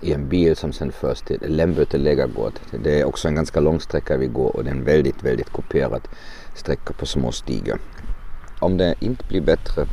i 0.00 0.12
en 0.12 0.28
bil 0.28 0.56
som 0.56 0.72
sen 0.72 0.92
förs 0.92 1.20
till 1.20 1.38
Lämböte 1.40 1.98
lägergård. 1.98 2.52
Det 2.84 3.00
är 3.00 3.04
också 3.04 3.28
en 3.28 3.34
ganska 3.34 3.60
lång 3.60 3.80
sträcka 3.80 4.16
vi 4.16 4.26
går 4.26 4.56
och 4.56 4.64
det 4.64 4.70
är 4.70 4.74
en 4.74 4.84
väldigt, 4.84 5.22
väldigt 5.22 5.52
kuperad 5.52 6.08
sträcka 6.54 6.92
på 6.92 7.06
små 7.06 7.32
stigar. 7.32 7.78
Om 8.60 8.76
det 8.76 8.94
inte 9.00 9.24
blir 9.28 9.40
bättre 9.40 9.86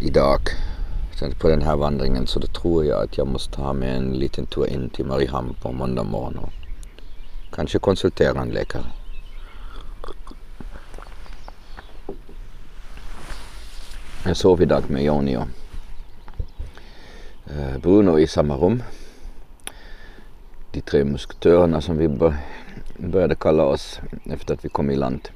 idag 0.00 0.40
på 1.38 1.48
den 1.48 1.62
här 1.62 1.76
vandringen 1.76 2.26
så 2.26 2.38
då 2.38 2.46
tror 2.46 2.84
jag 2.84 3.04
att 3.04 3.18
jag 3.18 3.26
måste 3.26 3.60
ha 3.60 3.72
med 3.72 3.96
en 3.96 4.12
liten 4.12 4.46
tur 4.46 4.66
in 4.66 4.90
till 4.90 5.06
Mariehamn 5.06 5.54
på 5.62 5.72
måndag 5.72 6.02
morgon 6.02 6.38
och 6.38 6.52
kanske 7.54 7.78
konsultera 7.78 8.40
en 8.40 8.48
läkare. 8.48 8.84
Jag 14.24 14.36
sov 14.36 14.62
idag 14.62 14.82
med 14.90 15.04
Joni 15.04 15.36
och 15.36 15.46
Eh, 17.50 17.78
Bruno 17.78 18.18
i 18.18 18.26
samma 18.26 18.56
rum. 18.56 18.82
De 20.70 20.80
tre 20.80 21.04
musketörerna 21.04 21.80
som 21.80 21.96
vi 21.96 22.08
började 22.98 23.34
kalla 23.34 23.64
oss 23.64 24.00
efter 24.30 24.54
att 24.54 24.64
vi 24.64 24.68
kom 24.68 24.90
i 24.90 24.96
land 24.96 25.28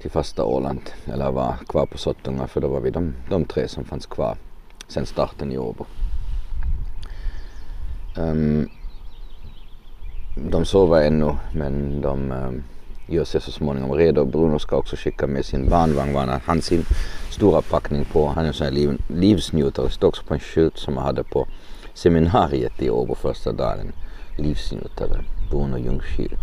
till 0.00 0.10
fasta 0.10 0.44
Åland 0.44 0.80
eller 1.06 1.30
var 1.30 1.54
kvar 1.68 1.86
på 1.86 1.98
Sottunga 1.98 2.46
för 2.46 2.60
då 2.60 2.68
var 2.68 2.80
vi 2.80 2.90
de, 2.90 3.14
de 3.30 3.44
tre 3.44 3.68
som 3.68 3.84
fanns 3.84 4.06
kvar 4.06 4.36
sen 4.88 5.06
starten 5.06 5.52
i 5.52 5.58
Åbo. 5.58 5.86
Um, 8.16 8.68
de 10.50 10.64
sover 10.64 11.02
ännu 11.02 11.36
men 11.54 12.00
de 12.00 12.32
um, 12.32 12.62
gör 13.12 13.24
sig 13.24 13.40
så 13.40 13.52
småningom 13.52 13.92
redo. 13.92 14.24
Bruno 14.24 14.58
ska 14.58 14.76
också 14.76 14.96
skicka 14.96 15.26
med 15.26 15.44
sin 15.44 15.68
barnvagn. 15.68 16.40
Han 16.44 16.62
sin 16.62 16.84
stora 17.30 17.62
packning 17.62 18.04
på. 18.04 18.26
Han 18.26 18.44
är 18.44 18.48
en 18.48 18.54
sån 18.54 18.64
här 18.64 18.72
liv, 18.72 19.02
livsnjutare. 19.08 19.86
Det 19.86 19.92
står 19.92 20.08
också 20.08 20.22
på 20.24 20.34
en 20.34 20.40
skylt 20.40 20.78
som 20.78 20.96
han 20.96 21.06
hade 21.06 21.24
på 21.24 21.46
seminariet 21.94 22.82
i 22.82 22.90
Åbo 22.90 23.14
första 23.14 23.52
dagen. 23.52 23.92
Livsnjutare, 24.38 25.24
Bruno 25.50 25.78
Ljungskil. 25.78 26.36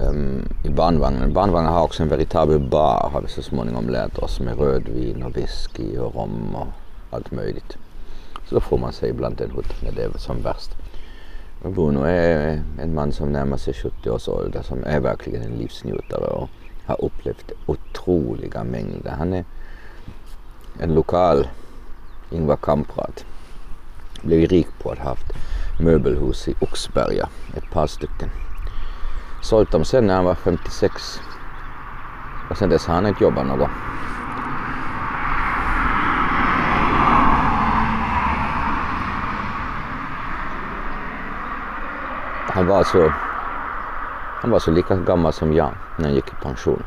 Um, 0.00 0.08
ehm, 0.08 0.48
I 0.64 0.68
barnvagnen. 0.68 1.32
Barnvagnen 1.32 1.72
har 1.72 1.82
också 1.82 2.02
en 2.02 2.08
veritabel 2.08 2.58
bar 2.58 3.10
har 3.12 3.20
vi 3.20 3.28
så 3.28 3.42
småningom 3.42 3.88
lärt 3.88 4.18
oss 4.18 4.40
med 4.40 4.58
rödvin 4.58 5.22
och 5.22 5.36
whisky 5.36 5.98
och 5.98 6.14
rom 6.14 6.54
och 6.54 6.66
allt 7.10 7.30
möjligt. 7.30 7.76
Så 8.48 8.54
då 8.54 8.60
får 8.60 8.78
man 8.78 8.92
sig 8.92 9.10
ibland 9.10 9.40
en 9.40 9.50
hutt 9.50 9.82
när 9.82 9.92
det 9.92 10.02
är 10.02 10.18
som 10.18 10.42
värst. 10.42 10.70
Bruno 11.70 12.02
är 12.04 12.62
en 12.80 12.94
man 12.94 13.12
som 13.12 13.32
närmar 13.32 13.56
sig 13.56 13.74
70 13.74 14.10
års 14.10 14.28
ålder 14.28 14.62
som 14.62 14.84
är 14.84 15.00
verkligen 15.00 15.42
en 15.42 15.58
livsnjutare 15.58 16.26
och 16.26 16.48
har 16.86 17.04
upplevt 17.04 17.52
otroliga 17.66 18.64
mängder. 18.64 19.10
Han 19.10 19.32
är 19.32 19.44
en 20.80 20.94
lokal 20.94 21.48
Ingvar 22.30 22.56
Kamprad. 22.56 23.22
Blev 24.22 24.48
rik 24.48 24.68
på 24.82 24.90
att 24.90 24.98
ha 24.98 25.08
haft 25.08 25.32
möbelhus 25.80 26.48
i 26.48 26.54
Oxberga, 26.60 27.28
ett 27.56 27.70
par 27.70 27.86
stycken. 27.86 28.30
Sålt 29.42 29.70
dem 29.70 29.84
sen 29.84 30.06
när 30.06 30.14
han 30.14 30.24
var 30.24 30.34
56 30.34 31.20
och 32.50 32.56
sen 32.56 32.68
dess 32.68 32.86
har 32.86 32.94
han 32.94 33.06
inte 33.06 33.24
jobbat 33.24 33.46
något. 33.46 33.70
Han 42.54 42.66
var 42.66 42.84
så, 42.84 43.12
han 44.40 44.50
var 44.50 44.58
så 44.58 44.70
lika 44.70 44.96
gammal 44.96 45.32
som 45.32 45.52
jag 45.54 45.74
när 45.98 46.04
han 46.04 46.14
gick 46.14 46.28
i 46.28 46.42
pension. 46.42 46.82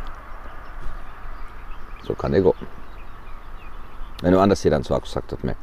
Så 2.04 2.16
kan 2.16 2.32
det 2.32 2.40
gå. 2.40 2.54
Men 4.22 4.34
å 4.34 4.40
andra 4.40 4.56
sidan 4.56 4.84
så 4.84 4.94
har 4.94 5.00
jag 5.00 5.08
sagt 5.08 5.34
åt 5.34 5.44
mig. 5.44 5.56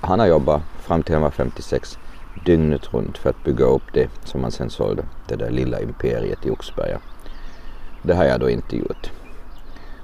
Han 0.00 0.20
har 0.20 0.26
jobbat 0.26 0.62
fram 0.80 1.02
till 1.02 1.14
han 1.14 1.22
var 1.22 1.30
56 1.30 1.98
dygnet 2.44 2.94
runt 2.94 3.18
för 3.18 3.30
att 3.30 3.44
bygga 3.44 3.64
upp 3.64 3.92
det 3.92 4.08
som 4.24 4.42
han 4.42 4.50
sen 4.50 4.70
sålde. 4.70 5.04
Det 5.28 5.36
där 5.36 5.50
lilla 5.50 5.80
imperiet 5.80 6.46
i 6.46 6.50
Oxberga. 6.50 6.98
Det 8.02 8.14
har 8.14 8.24
jag 8.24 8.40
då 8.40 8.50
inte 8.50 8.76
gjort. 8.76 9.10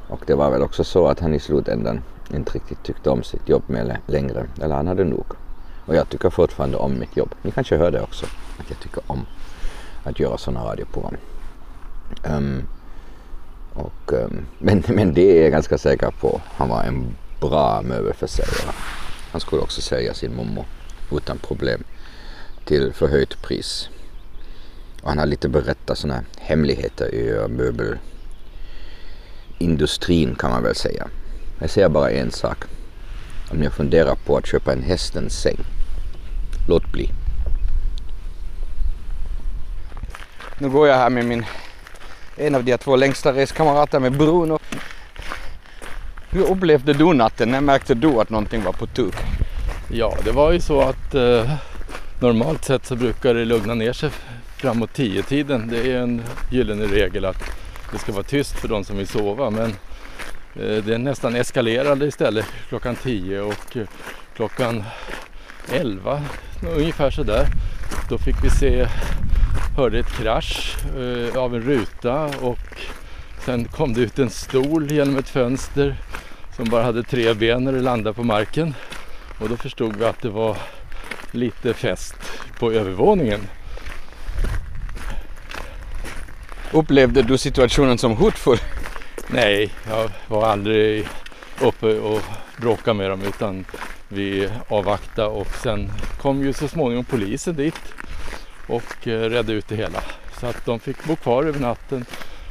Och 0.08 0.20
det 0.26 0.34
var 0.34 0.50
väl 0.50 0.62
också 0.62 0.84
så 0.84 1.06
att 1.06 1.20
han 1.20 1.34
i 1.34 1.40
slutändan 1.40 2.00
inte 2.34 2.52
riktigt 2.52 2.82
tyckte 2.82 3.10
om 3.10 3.22
sitt 3.22 3.48
jobb 3.48 3.62
med 3.66 3.98
längre. 4.06 4.46
Eller 4.62 4.74
han 4.74 4.86
hade 4.86 5.04
nog. 5.04 5.26
Och 5.86 5.94
jag 5.94 6.08
tycker 6.08 6.30
fortfarande 6.30 6.76
om 6.76 6.98
mitt 6.98 7.16
jobb. 7.16 7.34
Ni 7.42 7.50
kanske 7.50 7.76
hör 7.76 7.90
det 7.90 8.02
också. 8.02 8.26
Att 8.60 8.70
jag 8.70 8.80
tycker 8.80 9.02
om 9.06 9.26
att 10.04 10.20
göra 10.20 10.38
sådana 10.38 10.64
radioprogram. 10.64 11.16
Um, 12.24 12.62
och, 13.74 14.12
um, 14.12 14.46
men, 14.58 14.82
men 14.88 15.14
det 15.14 15.38
är 15.38 15.42
jag 15.42 15.52
ganska 15.52 15.78
säker 15.78 16.10
på. 16.20 16.40
Han 16.46 16.68
var 16.68 16.82
en 16.82 17.16
bra 17.40 17.82
möbelförsäljare. 17.82 18.74
Han 19.32 19.40
skulle 19.40 19.62
också 19.62 19.80
sälja 19.80 20.14
sin 20.14 20.36
mormor 20.36 20.64
utan 21.12 21.38
problem 21.38 21.84
till 22.64 22.92
förhöjt 22.92 23.42
pris. 23.42 23.88
Och 25.02 25.08
han 25.08 25.18
har 25.18 25.26
lite 25.26 25.48
berättat 25.48 25.98
sådana 25.98 26.24
hemligheter 26.38 27.14
i 27.14 27.48
möbelindustrin 29.58 30.34
kan 30.34 30.50
man 30.50 30.62
väl 30.62 30.74
säga. 30.74 31.08
Jag 31.58 31.70
säger 31.70 31.88
bara 31.88 32.10
en 32.10 32.30
sak. 32.30 32.64
Om 33.50 33.58
ni 33.58 33.70
funderar 33.70 34.14
på 34.26 34.36
att 34.36 34.46
köpa 34.46 34.72
en 34.72 34.82
hästens 34.82 35.40
säng, 35.40 35.58
låt 36.68 36.92
bli. 36.92 37.10
Nu 40.60 40.68
går 40.68 40.88
jag 40.88 40.96
här 40.96 41.10
med 41.10 41.24
min, 41.24 41.44
en 42.36 42.54
av 42.54 42.64
de 42.64 42.78
två 42.78 42.96
längsta 42.96 43.32
reskamrater 43.32 44.00
med 44.00 44.12
Bruno. 44.12 44.58
Hur 46.30 46.50
upplevde 46.50 46.92
du 46.92 47.04
natten? 47.04 47.50
När 47.50 47.60
märkte 47.60 47.94
du 47.94 48.20
att 48.20 48.30
någonting 48.30 48.62
var 48.62 48.72
på 48.72 48.86
tuk? 48.86 49.14
Ja, 49.92 50.16
det 50.24 50.32
var 50.32 50.52
ju 50.52 50.60
så 50.60 50.80
att 50.80 51.14
eh, 51.14 51.52
normalt 52.20 52.64
sett 52.64 52.86
så 52.86 52.96
brukar 52.96 53.34
det 53.34 53.44
lugna 53.44 53.74
ner 53.74 53.92
sig 53.92 54.10
framåt 54.56 54.92
tio 54.92 55.22
tiden. 55.22 55.68
Det 55.68 55.92
är 55.92 55.98
en 55.98 56.22
gyllene 56.50 56.84
regel 56.84 57.24
att 57.24 57.42
det 57.92 57.98
ska 57.98 58.12
vara 58.12 58.22
tyst 58.22 58.52
för 58.52 58.68
de 58.68 58.84
som 58.84 58.96
vill 58.96 59.08
sova. 59.08 59.50
Men 59.50 59.70
eh, 60.54 60.84
det 60.84 60.98
nästan 60.98 61.36
eskalerade 61.36 62.06
istället 62.06 62.46
klockan 62.68 62.96
tio 62.96 63.40
och 63.40 63.76
eh, 63.76 63.86
klockan 64.36 64.84
elva 65.72 66.22
ungefär 66.76 67.10
sådär. 67.10 67.46
Då 68.08 68.18
fick 68.18 68.44
vi 68.44 68.50
se, 68.50 68.86
hörde 69.76 69.98
ett 69.98 70.12
krasch 70.12 70.76
eh, 70.96 71.36
av 71.36 71.54
en 71.54 71.62
ruta 71.62 72.24
och 72.24 72.58
sen 73.44 73.64
kom 73.64 73.94
det 73.94 74.00
ut 74.00 74.18
en 74.18 74.30
stol 74.30 74.90
genom 74.90 75.16
ett 75.18 75.28
fönster 75.28 75.96
som 76.56 76.68
bara 76.68 76.82
hade 76.82 77.02
tre 77.02 77.34
ben 77.34 77.64
när 77.64 77.72
det 77.72 77.80
landade 77.80 78.14
på 78.14 78.22
marken. 78.22 78.74
Och 79.38 79.48
då 79.48 79.56
förstod 79.56 79.96
vi 79.96 80.04
att 80.04 80.22
det 80.22 80.30
var 80.30 80.56
lite 81.32 81.74
fest 81.74 82.14
på 82.58 82.72
övervåningen. 82.72 83.40
Upplevde 86.72 87.22
du 87.22 87.38
situationen 87.38 87.98
som 87.98 88.16
hotfull? 88.16 88.58
Nej, 89.26 89.70
jag 89.88 90.10
var 90.28 90.46
aldrig 90.46 91.08
uppe 91.60 91.86
och 91.86 92.22
bråka 92.56 92.94
med 92.94 93.10
dem 93.10 93.22
utan 93.22 93.64
vi 94.12 94.48
avvaktade 94.68 95.28
och 95.28 95.54
sen 95.62 95.90
kom 96.20 96.44
ju 96.44 96.52
så 96.52 96.68
småningom 96.68 97.04
polisen 97.04 97.56
dit 97.56 97.80
och 98.66 99.08
eh, 99.08 99.30
redde 99.30 99.52
ut 99.52 99.68
det 99.68 99.76
hela. 99.76 100.00
Så 100.40 100.46
att 100.46 100.66
de 100.66 100.80
fick 100.80 101.04
bo 101.04 101.16
kvar 101.16 101.44
över 101.44 101.60
natten 101.60 102.04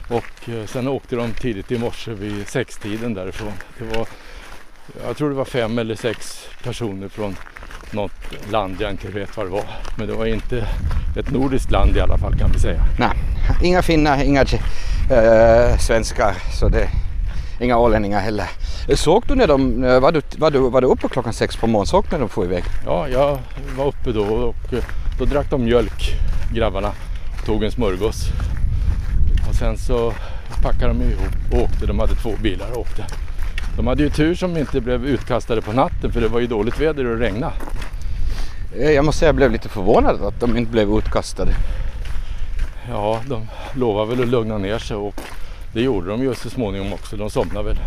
och 0.10 0.50
eh, 0.50 0.66
sen 0.66 0.88
åkte 0.88 1.16
de 1.16 1.34
tidigt 1.34 1.72
i 1.72 1.78
morse 1.78 2.14
vid 2.14 2.48
sextiden 2.48 3.14
därifrån. 3.14 3.54
Det 3.80 3.98
var, 3.98 4.08
jag 5.06 5.18
tror 5.18 5.30
det 5.30 5.36
var 5.36 5.46
fem 5.46 5.80
eller 5.80 5.96
sex 5.96 6.48
personer 6.64 7.08
från 7.08 7.36
något 7.92 8.52
land 8.52 8.76
jag 8.80 8.92
inte 8.92 9.08
vet 9.08 9.38
vad 9.38 9.46
det 9.46 9.50
var. 9.50 9.66
Men 9.98 10.08
det 10.08 10.14
var 10.14 10.26
inte 10.26 10.68
ett 11.18 11.32
nordiskt 11.32 11.72
land 11.72 11.98
i 11.98 12.00
alla 12.00 12.18
fall 12.18 12.38
kan 12.38 12.52
vi 12.52 12.60
säga. 12.60 12.84
Nej, 13.00 13.12
inga 13.64 13.82
finnar, 13.82 14.24
inga 14.24 14.42
äh, 14.42 15.78
svenskar, 15.78 16.36
så 16.60 16.70
det, 16.70 16.90
inga 17.60 17.78
ålänningar 17.78 18.20
heller. 18.20 18.50
Såg 18.96 19.24
du 19.28 19.36
när 19.36 19.48
de, 19.48 19.82
var 19.82 20.12
du, 20.12 20.22
var 20.38 20.52
du, 20.52 20.60
var 20.60 20.82
du 20.82 20.88
uppe 20.88 21.08
klockan 21.08 21.34
sex 21.34 21.58
på 21.58 21.68
morgonen? 21.68 21.88
Såg 21.88 22.04
du 22.04 22.10
när 22.12 22.20
de 22.20 22.30
får 22.30 22.46
iväg? 22.46 22.64
Ja, 22.86 23.08
jag 23.08 23.38
var 23.78 23.88
uppe 23.88 24.12
då 24.12 24.24
och 24.24 24.56
då 25.20 25.26
drack 25.26 25.50
de 25.50 25.64
mjölk, 25.64 26.16
grabbarna. 26.54 26.92
Tog 27.46 27.64
en 27.64 27.72
smörgås. 27.72 28.28
Och 29.50 29.56
sen 29.56 29.78
så 29.78 30.14
packade 30.64 30.94
de 30.94 31.02
ihop 31.02 31.54
och 31.54 31.62
åkte. 31.62 31.86
De 31.86 32.00
hade 32.00 32.16
två 32.16 32.32
bilar 32.44 32.72
och 32.72 32.78
åkte. 32.78 33.06
De 33.78 33.88
hade 33.88 34.04
ju 34.04 34.10
tur 34.10 34.36
som 34.36 34.58
inte 34.58 34.82
blev 34.82 35.06
utkastade 35.06 35.62
på 35.62 35.72
natten 35.72 36.12
för 36.12 36.22
det 36.22 36.28
var 36.28 36.40
ju 36.40 36.48
dåligt 36.48 36.80
väder 36.82 37.06
och 37.06 37.20
regna. 37.20 37.52
Eh, 38.78 38.92
jag 38.92 39.06
måste 39.06 39.20
säga 39.20 39.30
jag 39.30 39.36
blev 39.36 39.52
lite 39.52 39.70
förvånad 39.70 40.22
att 40.22 40.40
de 40.40 40.58
inte 40.58 40.72
blev 40.72 40.90
utkastade. 40.90 41.52
Ja, 42.90 43.20
de 43.28 43.48
lovade 43.76 44.10
väl 44.10 44.22
att 44.22 44.30
lugna 44.30 44.58
ner 44.58 44.80
sig 44.80 44.98
och 44.98 45.22
det 45.74 45.82
gjorde 45.82 46.10
de 46.10 46.22
ju 46.22 46.36
så 46.36 46.50
småningom 46.50 46.94
också. 46.94 47.18
De 47.18 47.30
somnade 47.30 47.66
väl 47.66 47.80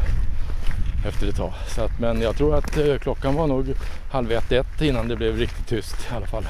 efter 1.07 1.29
ett 1.29 1.37
tag. 1.37 1.53
Så 1.69 1.83
att, 1.83 2.01
men 2.01 2.21
jag 2.21 2.37
tror 2.37 2.55
att 2.55 2.79
eh, 2.79 2.99
klockan 2.99 3.35
var 3.35 3.47
nog 3.47 3.75
halv 4.11 4.33
ett, 4.33 4.53
ett 4.53 4.81
innan 4.81 5.09
det 5.09 5.17
blev 5.17 5.37
riktigt 5.37 5.67
tyst 5.67 5.97
i 6.13 6.15
alla 6.15 6.27
fall. 6.27 6.45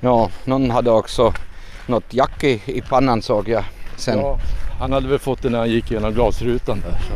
Ja, 0.00 0.30
någon 0.44 0.70
hade 0.70 0.90
också 0.90 1.32
något 1.86 2.14
jack 2.14 2.44
i, 2.44 2.62
i 2.66 2.80
pannan 2.80 3.22
såg 3.22 3.48
jag 3.48 3.64
sen. 3.96 4.18
Ja, 4.18 4.38
han 4.80 4.92
hade 4.92 5.08
väl 5.08 5.18
fått 5.18 5.42
det 5.42 5.50
när 5.50 5.58
han 5.58 5.70
gick 5.70 5.90
genom 5.90 6.14
glasrutan 6.14 6.80
där. 6.80 6.98
Så 7.00 7.12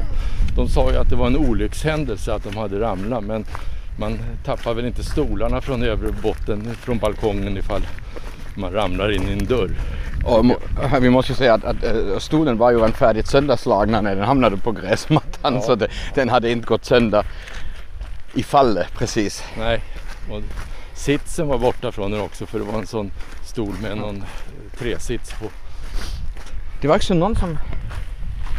de 0.57 0.69
sa 0.69 0.91
ju 0.91 0.97
att 0.97 1.11
det 1.11 1.17
var 1.17 1.27
en 1.27 1.37
olyckshändelse 1.37 2.35
att 2.35 2.45
de 2.45 2.57
hade 2.57 2.81
ramlat 2.81 3.25
men 3.25 3.45
man 3.99 4.19
tappar 4.45 4.75
väl 4.75 4.87
inte 4.87 5.05
stolarna 5.05 5.61
från 5.61 5.83
övre 5.83 6.13
botten 6.23 6.75
från 6.75 6.99
balkongen 6.99 7.59
ifall 7.59 7.83
man 8.55 8.73
ramlar 8.73 9.13
in 9.13 9.29
i 9.29 9.33
en 9.33 9.47
dörr. 9.47 9.71
Och 10.25 10.45
vi 11.01 11.11
måste 11.11 11.33
ju 11.33 11.37
säga 11.37 11.55
att, 11.55 11.65
att, 11.65 11.85
att 11.85 12.23
stolen 12.23 12.59
var 12.59 12.71
ju 12.71 12.93
färdigt 12.93 13.27
sönderslagna 13.27 14.01
när 14.01 14.17
den 14.17 14.25
hamnade 14.25 14.57
på 14.57 14.73
gräsmattan 14.73 15.55
ja. 15.55 15.61
så 15.61 15.75
det, 15.75 15.89
den 16.15 16.29
hade 16.29 16.51
inte 16.51 16.67
gått 16.67 16.85
sönder 16.85 17.27
i 18.35 18.43
fallet 18.43 18.87
precis. 18.99 19.45
Nej, 19.59 19.83
och 20.31 20.43
sitsen 20.95 21.49
var 21.49 21.59
borta 21.59 21.93
från 21.93 22.11
den 22.11 22.21
också 22.21 22.47
för 22.47 22.59
det 22.59 22.65
var 22.65 22.79
en 22.79 22.87
sån 22.87 23.11
stol 23.45 23.75
med 23.83 23.97
någon 23.97 24.25
tresits 24.79 25.33
på. 25.33 25.47
Det 26.81 26.89
var 26.89 26.97
också 26.97 27.15
någon 27.15 27.37
som 27.37 27.59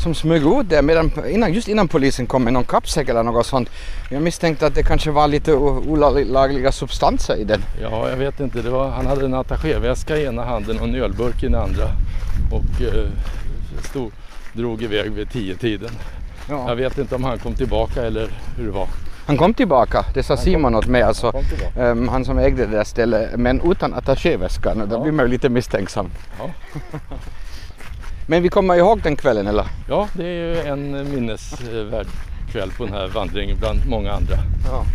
som 0.04 0.16
smög 0.16 0.44
ut 0.46 0.70
där 0.70 0.82
medan, 0.82 1.12
innan, 1.30 1.54
just 1.54 1.68
innan 1.68 1.88
polisen 1.88 2.28
kom 2.28 2.44
med 2.44 2.54
någon 2.54 2.64
kappsäck 2.64 3.10
eller 3.10 3.24
något 3.24 3.46
sånt. 3.46 3.70
Jag 4.10 4.22
misstänkte 4.22 4.68
att 4.68 4.76
det 4.76 4.84
kanske 4.84 5.12
var 5.12 5.28
lite 5.28 5.54
olagliga 5.54 6.72
substanser 6.72 7.36
i 7.36 7.44
den. 7.44 7.62
Ja, 7.82 8.10
jag 8.10 8.18
vet 8.18 8.40
inte. 8.40 8.62
Var, 8.62 8.90
han 8.90 9.06
hade 9.06 9.26
en 9.26 9.34
attachéväska 9.34 10.18
i 10.18 10.26
ena 10.26 10.46
handen 10.46 10.80
och 10.80 10.88
en 10.88 10.96
ölburk 10.96 11.44
i 11.44 11.46
den 11.46 11.56
andra. 11.56 11.86
Och 12.52 12.82
eh, 12.82 13.10
stod, 13.84 14.12
drog 14.54 14.84
iväg 14.84 15.12
vid 15.12 15.32
tio 15.32 15.56
tiden. 15.56 15.92
Ja. 16.50 16.66
Jag 16.68 16.76
vet 16.76 16.98
inte 16.98 17.16
om 17.16 17.24
han 17.24 17.40
kom 17.40 17.54
tillbaka 17.54 18.04
eller 18.04 18.28
hur 18.58 18.66
det 18.66 18.72
var. 18.72 18.88
Han 19.26 19.38
kom 19.38 19.54
tillbaka, 19.54 20.06
det 20.14 20.24
sa 20.24 20.36
han 20.36 20.44
Simon 20.44 20.76
åt 20.76 20.88
mig, 20.88 21.02
alltså, 21.02 21.34
han, 21.76 21.88
um, 21.88 22.08
han 22.08 22.26
som 22.26 22.38
ägde 22.38 22.66
det 22.66 22.78
där 22.78 22.84
stället, 22.84 23.40
men 23.40 23.72
utan 23.72 23.94
attachéväskan. 23.94 24.78
Ja. 24.80 24.86
Då 24.86 25.04
blir 25.04 25.12
man 25.12 25.26
ju 25.26 25.32
lite 25.32 25.50
misstänksam. 25.50 26.10
Ja. 26.40 26.50
Men 28.28 28.44
vi 28.44 28.50
kommer 28.50 28.76
ihåg 28.76 29.02
den 29.02 29.16
kvällen 29.16 29.48
eller? 29.48 29.66
Ja, 29.90 30.08
det 30.14 30.24
är 30.24 30.28
ju 30.28 30.58
en 30.60 31.12
minnesvärd 31.12 32.08
kväll 32.52 32.72
på 32.78 32.86
den 32.86 32.94
här 32.94 33.08
vandringen 33.08 33.58
bland 33.60 33.80
många 33.88 34.12
andra. 34.12 34.36
Ja. 34.66 34.86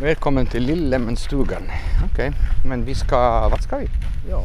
Välkommen 0.00 0.46
till 0.46 0.62
Lillemenstugan. 0.62 1.62
Okej, 2.12 2.28
okay. 2.28 2.32
men 2.68 2.84
vi 2.84 2.94
ska, 2.94 3.48
vad 3.48 3.62
ska 3.62 3.76
vi? 3.76 3.86
Ja, 4.30 4.42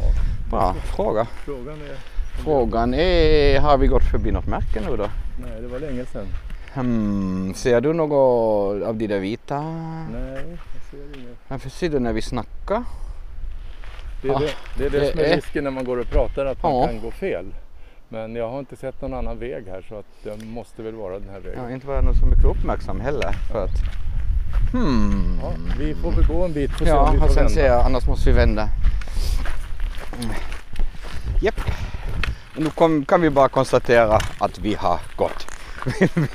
Bra 0.49 0.75
fråga. 0.83 1.27
Frågan 1.45 1.81
är... 1.81 1.95
Frågan 2.43 2.93
är, 2.93 3.59
har 3.59 3.77
vi 3.77 3.88
gått 3.88 4.03
förbi 4.12 4.31
något 4.31 4.47
märke 4.47 4.81
nu 4.89 4.97
då? 4.97 5.07
Nej, 5.41 5.62
det 5.62 5.67
var 5.67 5.79
länge 5.79 6.05
sedan. 6.05 6.25
Hmm, 6.73 7.53
ser 7.53 7.81
du 7.81 7.93
något 7.93 8.88
av 8.88 8.97
de 8.97 9.07
där 9.07 9.19
vita? 9.19 9.62
Nej, 9.62 10.45
jag 10.47 10.83
ser 10.91 11.19
inget. 11.19 11.38
Varför 11.47 11.69
ser 11.69 11.89
du 11.89 11.99
när 11.99 12.13
vi 12.13 12.21
snackar? 12.21 12.83
Det 14.21 14.27
är, 14.27 14.36
ah, 14.36 14.39
det, 14.39 14.53
det, 14.77 14.86
är 14.86 14.89
det, 14.89 14.99
det 14.99 15.12
som 15.12 15.19
är 15.19 15.36
risken 15.36 15.63
när 15.63 15.71
man 15.71 15.84
går 15.84 15.97
och 15.97 16.08
pratar 16.08 16.45
att 16.45 16.63
man 16.63 16.75
ja. 16.75 16.88
kan 16.88 17.01
gå 17.01 17.12
fel. 17.12 17.45
Men 18.10 18.36
jag 18.36 18.49
har 18.49 18.60
inte 18.60 18.75
sett 18.75 19.01
någon 19.01 19.13
annan 19.13 19.39
väg 19.39 19.67
här 19.67 19.86
så 19.89 19.95
att 19.95 20.05
det 20.23 20.45
måste 20.45 20.84
väl 20.84 20.95
vara 20.95 21.19
den 21.19 21.29
här 21.29 21.39
vägen. 21.39 21.63
Ja, 21.63 21.71
inte 21.71 21.88
vara 21.88 22.01
någon 22.01 22.15
så 22.15 22.25
mycket 22.25 22.45
uppmärksam 22.45 22.99
heller. 22.99 23.32
För 23.51 23.63
att, 23.63 23.71
hmm. 24.71 25.39
ja, 25.41 25.51
vi 25.79 25.95
får 25.95 26.12
väl 26.12 26.27
gå 26.27 26.45
en 26.45 26.53
bit 26.53 26.71
och 26.71 26.77
se 26.77 26.86
ja, 26.86 26.99
om 26.99 27.13
vi 27.13 27.19
får 27.19 27.25
och 27.25 27.32
sen 27.32 27.43
vända. 27.43 27.62
Se, 27.62 27.67
annars 27.67 28.08
måste 28.08 28.29
vi 28.29 28.36
vända. 28.36 28.69
Mm. 30.21 30.36
Japp. 31.41 31.62
Nu 32.58 32.69
kom, 32.69 33.05
kan 33.05 33.21
vi 33.21 33.29
bara 33.29 33.49
konstatera 33.49 34.19
att 34.39 34.60
vi 34.60 34.73
har 34.75 34.99
gått 35.15 35.47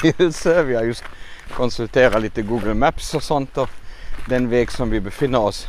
vilse. 0.18 0.62
Vi 0.62 0.74
har 0.74 0.82
just 0.82 1.04
konsulterat 1.50 2.22
lite 2.22 2.42
Google 2.42 2.74
Maps 2.74 3.14
och 3.14 3.22
sånt 3.22 3.58
och 3.58 3.68
den 4.28 4.48
väg 4.48 4.70
som 4.70 4.90
vi 4.90 5.00
befinner 5.00 5.38
oss 5.38 5.68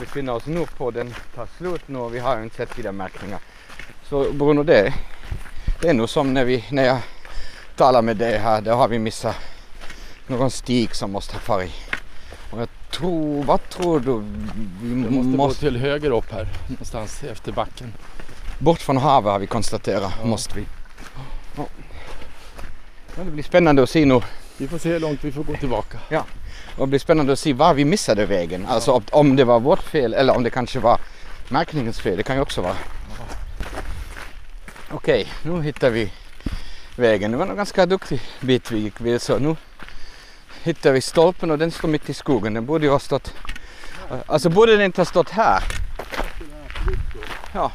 befinner 0.00 0.34
oss 0.34 0.46
nu 0.46 0.66
på 0.66 0.90
den 0.90 1.14
tar 1.34 1.48
slut 1.58 1.82
nu 1.86 1.98
och 1.98 2.14
vi 2.14 2.18
har 2.18 2.36
ju 2.36 2.44
inte 2.44 2.56
sett 2.56 2.94
märkningar. 2.94 3.38
Så 4.02 4.32
Bruno 4.32 4.62
det, 4.62 4.94
det 5.80 5.88
är 5.88 5.94
nog 5.94 6.08
som 6.08 6.34
när, 6.34 6.44
vi, 6.44 6.64
när 6.70 6.84
jag 6.84 6.98
talar 7.76 8.02
med 8.02 8.16
dig 8.16 8.38
här, 8.38 8.60
då 8.60 8.72
har 8.72 8.88
vi 8.88 8.98
missat 8.98 9.36
någon 10.26 10.50
stig 10.50 10.94
som 10.94 11.12
måste 11.12 11.34
ha 11.34 11.40
farit. 11.40 11.72
Och 12.50 12.60
jag 12.60 12.68
tror, 12.90 13.44
vad 13.44 13.68
tror 13.68 14.00
du? 14.00 14.22
Vi 14.82 14.94
måste, 14.94 15.36
måste 15.36 15.66
gå 15.66 15.70
till 15.70 15.80
höger 15.80 16.10
upp 16.10 16.32
här 16.32 16.48
någonstans 16.68 17.22
efter 17.24 17.52
backen. 17.52 17.92
Bort 18.58 18.80
från 18.80 18.96
havet 18.96 19.32
har 19.32 19.38
vi 19.38 19.46
konstaterat, 19.46 20.12
ja. 20.20 20.26
måste 20.26 20.56
vi. 20.56 20.66
Ja. 21.56 21.66
Det 23.16 23.30
blir 23.30 23.44
spännande 23.44 23.82
att 23.82 23.90
se 23.90 24.04
nu. 24.04 24.20
Vi 24.58 24.68
får 24.68 24.78
se 24.78 24.92
hur 24.92 25.00
långt 25.00 25.24
vi 25.24 25.32
får 25.32 25.44
gå 25.44 25.56
tillbaka. 25.56 25.98
Ja. 26.08 26.24
Och 26.76 26.86
det 26.86 26.90
blir 26.90 26.98
spännande 26.98 27.32
att 27.32 27.38
se 27.38 27.52
var 27.52 27.74
vi 27.74 27.84
missade 27.84 28.26
vägen. 28.26 28.66
Alltså 28.68 29.02
om 29.10 29.36
det 29.36 29.44
var 29.44 29.60
vårt 29.60 29.82
fel 29.82 30.14
eller 30.14 30.36
om 30.36 30.42
det 30.42 30.50
kanske 30.50 30.78
var 30.78 31.00
märkningens 31.48 32.00
fel. 32.00 32.16
Det 32.16 32.22
kan 32.22 32.36
ju 32.36 32.42
också 32.42 32.60
vara. 32.60 32.76
Okej, 34.90 35.28
okay, 35.42 35.52
nu 35.52 35.62
hittar 35.62 35.90
vi 35.90 36.12
vägen. 36.96 37.30
Det 37.30 37.36
var 37.36 37.46
en 37.46 37.56
ganska 37.56 37.86
duktig 37.86 38.20
bit 38.40 38.70
vi 38.70 38.78
gick 38.78 39.00
vilse. 39.00 39.38
Nu 39.38 39.56
hittar 40.62 40.92
vi 40.92 41.00
stolpen 41.00 41.50
och 41.50 41.58
den 41.58 41.70
står 41.70 41.88
mitt 41.88 42.10
i 42.10 42.14
skogen. 42.14 42.54
Den 42.54 42.66
borde 42.66 42.84
ju 42.84 42.90
ha 42.90 42.98
stått... 42.98 43.34
Alltså 44.26 44.48
borde 44.48 44.72
den 44.72 44.84
inte 44.84 45.00
ha 45.00 45.06
stått 45.06 45.30
här? 45.30 45.62
Ja. 47.52 47.72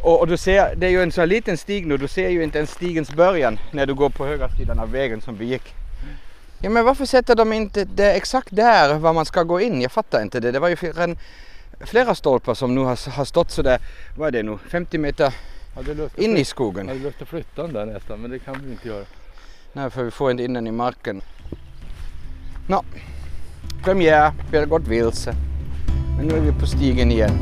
Och, 0.00 0.20
och, 0.20 0.28
du 0.28 0.36
ser, 0.36 0.74
det 0.76 0.86
är 0.86 0.90
ju 0.90 1.02
en 1.02 1.12
så 1.12 1.20
här 1.20 1.26
liten 1.26 1.58
stig 1.58 1.86
nu. 1.86 1.96
Du 1.96 2.08
ser 2.08 2.28
ju 2.28 2.42
inte 2.42 2.58
ens 2.58 2.70
stigens 2.70 3.10
början 3.10 3.58
när 3.70 3.86
du 3.86 3.94
går 3.94 4.10
på 4.10 4.26
högra 4.26 4.48
sidan 4.48 4.78
av 4.78 4.90
vägen 4.90 5.20
som 5.20 5.36
vi 5.36 5.44
gick. 5.44 5.74
Ja 6.60 6.70
men 6.70 6.84
varför 6.84 7.04
sätter 7.04 7.34
de 7.34 7.52
inte 7.52 7.84
det 7.84 8.12
exakt 8.12 8.48
där 8.50 8.98
var 8.98 9.12
man 9.12 9.24
ska 9.24 9.42
gå 9.42 9.60
in? 9.60 9.80
Jag 9.80 9.92
fattar 9.92 10.22
inte 10.22 10.40
det. 10.40 10.50
Det 10.50 10.58
var 10.58 10.68
ju 10.68 10.76
flera, 10.76 11.16
flera 11.80 12.14
stolpar 12.14 12.54
som 12.54 12.74
nu 12.74 12.80
har, 12.80 13.10
har 13.10 13.24
stått 13.24 13.50
sådär, 13.50 13.78
vad 14.16 14.28
är 14.28 14.32
det 14.32 14.42
nu, 14.42 14.58
50 14.68 14.98
meter 14.98 15.34
in 16.16 16.36
i 16.36 16.44
skogen. 16.44 16.86
Jag 16.86 16.94
hade 16.94 17.06
lust 17.06 17.22
att 17.22 17.28
flytta 17.28 17.62
den 17.62 17.72
där 17.72 17.86
nästan 17.86 18.20
men 18.20 18.30
det 18.30 18.38
kan 18.38 18.62
vi 18.64 18.70
inte 18.72 18.88
göra. 18.88 19.04
Nej 19.72 19.90
för 19.90 20.04
vi 20.04 20.10
får 20.10 20.30
inte 20.30 20.42
in 20.42 20.52
den 20.52 20.66
i 20.66 20.72
marken. 20.72 21.22
Nå, 22.68 22.84
premiär, 23.84 24.32
vi 24.50 24.58
har 24.58 24.66
gått 24.66 24.88
vilse. 24.88 25.34
Men 26.16 26.26
nu 26.26 26.36
är 26.36 26.40
vi 26.40 26.52
på 26.60 26.66
stigen 26.66 27.10
igen. 27.10 27.32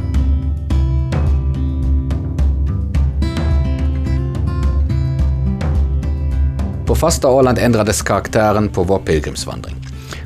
På 6.86 6.94
fasta 6.94 7.28
Åland 7.28 7.58
ändrades 7.58 8.02
karaktären 8.02 8.68
på 8.68 8.82
vår 8.82 8.98
pilgrimsvandring. 8.98 9.76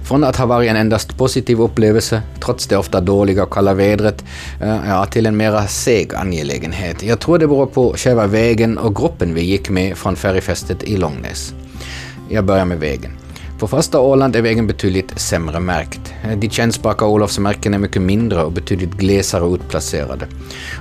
Från 0.04 0.24
att 0.24 0.36
ha 0.36 0.46
varit 0.46 0.70
en 0.70 0.76
endast 0.76 1.18
positiv 1.18 1.60
upplevelse, 1.60 2.22
trots 2.44 2.66
det 2.66 2.76
ofta 2.76 3.00
dåliga 3.00 3.42
och 3.42 3.52
kalla 3.52 3.74
vädret, 3.74 4.24
eh, 4.60 4.76
ja, 4.88 5.06
till 5.06 5.26
en 5.26 5.36
mera 5.36 5.66
seg 5.66 6.14
angelägenhet. 6.14 7.02
Jag 7.02 7.20
tror 7.20 7.38
det 7.38 7.46
beror 7.46 7.66
på 7.66 7.94
själva 7.96 8.26
vägen 8.26 8.78
och 8.78 8.96
gruppen 8.96 9.34
vi 9.34 9.42
gick 9.42 9.70
med 9.70 9.96
från 9.96 10.16
färjefästet 10.16 10.82
i 10.82 10.96
Långnäs. 10.96 11.54
Jag 12.28 12.44
börjar 12.44 12.64
med 12.64 12.78
vägen. 12.80 13.12
På 13.60 13.68
fasta 13.68 14.00
Åland 14.00 14.36
är 14.36 14.42
vägen 14.42 14.66
betydligt 14.66 15.20
sämre 15.20 15.60
märkt. 15.60 16.14
De 16.36 16.50
kännspaka 16.50 17.06
Olofsmärken 17.06 17.74
är 17.74 17.78
mycket 17.78 18.02
mindre 18.02 18.42
och 18.42 18.52
betydligt 18.52 18.92
glesare 18.92 19.54
utplacerade. 19.54 20.26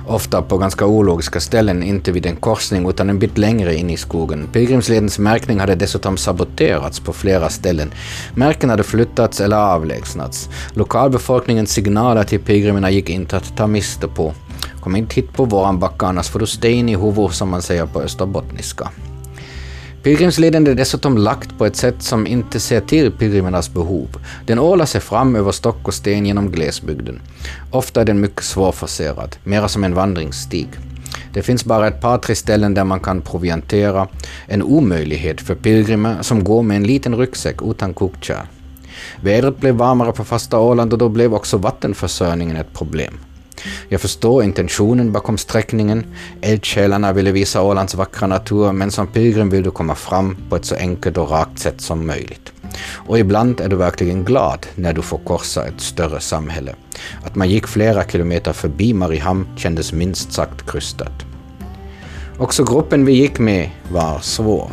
Ofta 0.06 0.42
på 0.42 0.58
ganska 0.58 0.86
ologiska 0.86 1.40
ställen, 1.40 1.82
inte 1.82 2.12
vid 2.12 2.26
en 2.26 2.36
korsning 2.36 2.88
utan 2.88 3.10
en 3.10 3.18
bit 3.18 3.38
längre 3.38 3.74
in 3.74 3.90
i 3.90 3.96
skogen. 3.96 4.48
Pilgrimsledens 4.52 5.18
märkning 5.18 5.60
hade 5.60 5.74
dessutom 5.74 6.16
saboterats 6.16 7.00
på 7.00 7.12
flera 7.12 7.48
ställen. 7.48 7.92
Märken 8.34 8.70
hade 8.70 8.82
flyttats 8.82 9.40
eller 9.40 9.56
avlägsnats. 9.56 10.48
Lokalbefolkningens 10.74 11.70
signaler 11.70 12.24
till 12.24 12.40
pilgrimerna 12.40 12.90
gick 12.90 13.10
inte 13.10 13.36
att 13.36 13.56
ta 13.56 13.66
miste 13.66 14.08
på. 14.08 14.34
Kom 14.80 14.96
inte 14.96 15.14
hit 15.14 15.32
på 15.32 15.44
våran 15.44 15.78
backe 15.78 16.06
annars 16.06 16.28
får 16.28 16.38
du 16.38 16.46
sten 16.46 16.88
i 16.88 16.96
huvudet 16.96 17.34
som 17.34 17.48
man 17.48 17.62
säger 17.62 17.86
på 17.86 18.00
österbottniska. 18.00 18.90
Pilgrimsleden 20.02 20.66
är 20.66 20.74
dessutom 20.74 21.18
lagt 21.18 21.58
på 21.58 21.66
ett 21.66 21.76
sätt 21.76 22.02
som 22.02 22.26
inte 22.26 22.60
ser 22.60 22.80
till 22.80 23.12
pilgrimernas 23.12 23.74
behov. 23.74 24.08
Den 24.46 24.58
ålar 24.58 24.86
sig 24.86 25.00
fram 25.00 25.36
över 25.36 25.52
stock 25.52 25.88
och 25.88 25.94
sten 25.94 26.26
genom 26.26 26.50
glesbygden. 26.50 27.20
Ofta 27.70 28.00
är 28.00 28.04
den 28.04 28.20
mycket 28.20 28.44
svårforcerad, 28.44 29.36
mera 29.44 29.68
som 29.68 29.84
en 29.84 29.94
vandringsstig. 29.94 30.68
Det 31.32 31.42
finns 31.42 31.64
bara 31.64 31.88
ett 31.88 32.00
par, 32.00 32.18
tre 32.18 32.34
ställen 32.34 32.74
där 32.74 32.84
man 32.84 33.00
kan 33.00 33.22
proviantera, 33.22 34.08
en 34.46 34.62
omöjlighet 34.62 35.40
för 35.40 35.54
pilgrimer 35.54 36.22
som 36.22 36.44
går 36.44 36.62
med 36.62 36.76
en 36.76 36.86
liten 36.86 37.16
ryggsäck 37.16 37.56
utan 37.62 37.94
kokkärl. 37.94 38.46
Vädret 39.22 39.60
blev 39.60 39.74
varmare 39.74 40.12
på 40.12 40.24
fasta 40.24 40.58
Åland 40.58 40.92
och 40.92 40.98
då 40.98 41.08
blev 41.08 41.34
också 41.34 41.56
vattenförsörjningen 41.56 42.56
ett 42.56 42.72
problem. 42.72 43.18
Jag 43.88 44.00
förstår 44.00 44.42
intentionen 44.44 45.12
bakom 45.12 45.38
sträckningen. 45.38 46.06
Eldsjälarna 46.40 47.12
ville 47.12 47.32
visa 47.32 47.62
Ålands 47.62 47.94
vackra 47.94 48.26
natur, 48.26 48.72
men 48.72 48.90
som 48.90 49.06
pilgrim 49.06 49.50
vill 49.50 49.62
du 49.62 49.70
komma 49.70 49.94
fram 49.94 50.36
på 50.48 50.56
ett 50.56 50.64
så 50.64 50.74
enkelt 50.74 51.18
och 51.18 51.30
rakt 51.30 51.58
sätt 51.58 51.80
som 51.80 52.06
möjligt. 52.06 52.52
Och 52.94 53.18
ibland 53.18 53.60
är 53.60 53.68
du 53.68 53.76
verkligen 53.76 54.24
glad 54.24 54.66
när 54.74 54.92
du 54.92 55.02
får 55.02 55.18
korsa 55.18 55.66
ett 55.66 55.80
större 55.80 56.20
samhälle. 56.20 56.74
Att 57.24 57.34
man 57.34 57.48
gick 57.48 57.66
flera 57.66 58.04
kilometer 58.04 58.52
förbi 58.52 58.94
Mariehamn 58.94 59.46
kändes 59.56 59.92
minst 59.92 60.32
sagt 60.32 60.70
krystat. 60.70 61.26
Också 62.38 62.64
gruppen 62.64 63.04
vi 63.04 63.12
gick 63.12 63.38
med 63.38 63.70
var 63.92 64.18
svår. 64.20 64.70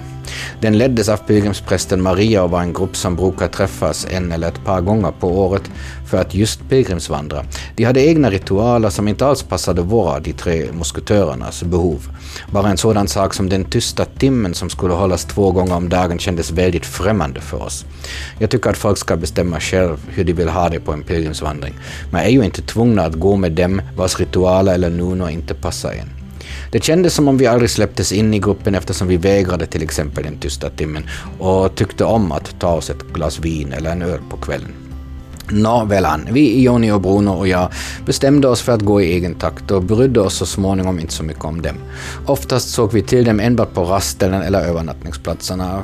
Den 0.62 0.78
leddes 0.78 1.10
av 1.10 1.18
pilgrimsprästen 1.18 2.02
Maria 2.02 2.44
och 2.44 2.52
var 2.52 2.62
en 2.62 2.74
grupp 2.74 2.98
som 2.98 3.16
brukar 3.16 3.48
träffas 3.48 4.08
en 4.10 4.32
eller 4.32 4.48
ett 4.48 4.66
par 4.66 4.82
gånger 4.82 5.12
på 5.20 5.28
året 5.28 5.64
för 6.08 6.18
att 6.18 6.36
just 6.36 6.70
pilgrimsvandra. 6.70 7.44
De 7.76 7.84
hade 7.84 8.06
egna 8.06 8.30
ritualer 8.30 8.90
som 8.90 9.08
inte 9.08 9.26
alls 9.26 9.44
passade 9.44 9.82
våra, 9.82 10.20
de 10.20 10.34
tre 10.34 10.68
musketörernas, 10.72 11.64
behov. 11.64 12.10
Bara 12.52 12.70
en 12.70 12.78
sådan 12.78 13.08
sak 13.08 13.34
som 13.34 13.50
den 13.50 13.66
tysta 13.66 14.06
timmen 14.06 14.54
som 14.54 14.70
skulle 14.70 14.94
hållas 14.94 15.26
två 15.26 15.52
gånger 15.52 15.76
om 15.76 15.90
dagen 15.90 16.20
kändes 16.20 16.52
väldigt 16.52 16.86
främmande 16.86 17.42
för 17.42 17.64
oss. 17.64 17.86
Jag 18.40 18.50
tycker 18.50 18.70
att 18.70 18.78
folk 18.78 18.98
ska 18.98 19.16
bestämma 19.18 19.60
själv 19.60 19.98
hur 20.10 20.24
de 20.24 20.34
vill 20.34 20.50
ha 20.50 20.70
det 20.70 20.80
på 20.80 20.94
en 20.94 21.04
pilgrimsvandring. 21.04 21.74
Man 22.12 22.22
är 22.22 22.30
ju 22.30 22.46
inte 22.46 22.62
tvungna 22.62 23.06
att 23.06 23.14
gå 23.14 23.36
med 23.36 23.52
dem 23.52 23.82
vars 23.98 24.20
ritualer 24.20 24.74
eller 24.74 24.90
nunor 24.90 25.30
inte 25.30 25.54
passar 25.54 25.92
en. 25.92 26.17
Det 26.72 26.84
kändes 26.84 27.14
som 27.14 27.28
om 27.28 27.38
vi 27.38 27.48
aldrig 27.48 27.70
släpptes 27.70 28.12
in 28.12 28.34
i 28.34 28.40
gruppen 28.40 28.76
eftersom 28.76 29.08
vi 29.08 29.18
vägrade 29.18 29.66
till 29.66 29.84
exempel 29.84 30.24
den 30.24 30.38
tysta 30.38 30.70
timmen 30.70 31.04
och 31.40 31.76
tyckte 31.76 32.04
om 32.04 32.32
att 32.32 32.60
ta 32.60 32.74
oss 32.74 32.90
ett 32.90 33.04
glas 33.14 33.40
vin 33.40 33.74
eller 33.74 33.92
en 33.92 34.02
öl 34.02 34.20
på 34.30 34.38
kvällen. 34.38 34.74
Nåvälan, 35.52 36.28
vi, 36.32 36.64
Jonny 36.64 36.92
och 36.92 37.02
Bruno 37.02 37.30
och 37.30 37.48
jag 37.48 37.70
bestämde 38.06 38.48
oss 38.48 38.62
för 38.62 38.72
att 38.72 38.82
gå 38.82 39.02
i 39.02 39.14
egen 39.14 39.36
takt 39.36 39.72
och 39.72 39.84
brydde 39.84 40.20
oss 40.20 40.34
så 40.34 40.46
småningom 40.46 41.00
inte 41.00 41.14
så 41.14 41.24
mycket 41.24 41.46
om 41.46 41.62
dem. 41.62 41.76
Oftast 42.26 42.70
såg 42.70 42.94
vi 42.94 43.02
till 43.02 43.26
dem 43.26 43.40
enbart 43.40 43.74
på 43.74 43.84
rastställen 43.84 44.42
eller 44.42 44.62
övernattningsplatserna. 44.62 45.84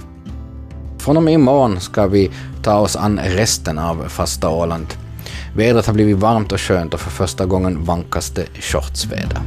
Från 0.97 1.17
och 1.17 1.23
med 1.23 1.33
imorgon 1.33 1.79
ska 1.79 2.07
vi 2.07 2.31
ta 2.63 2.75
oss 2.75 2.95
an 2.95 3.19
resten 3.23 3.79
av 3.79 4.07
fasta 4.07 4.49
Åland. 4.49 4.87
Vädret 5.55 5.85
har 5.85 5.93
blivit 5.93 6.17
varmt 6.17 6.51
och 6.51 6.61
skönt 6.61 6.93
och 6.93 6.99
för 6.99 7.11
första 7.11 7.45
gången 7.45 7.85
vankas 7.85 8.29
det 8.29 8.45
shortsväder. 8.61 9.41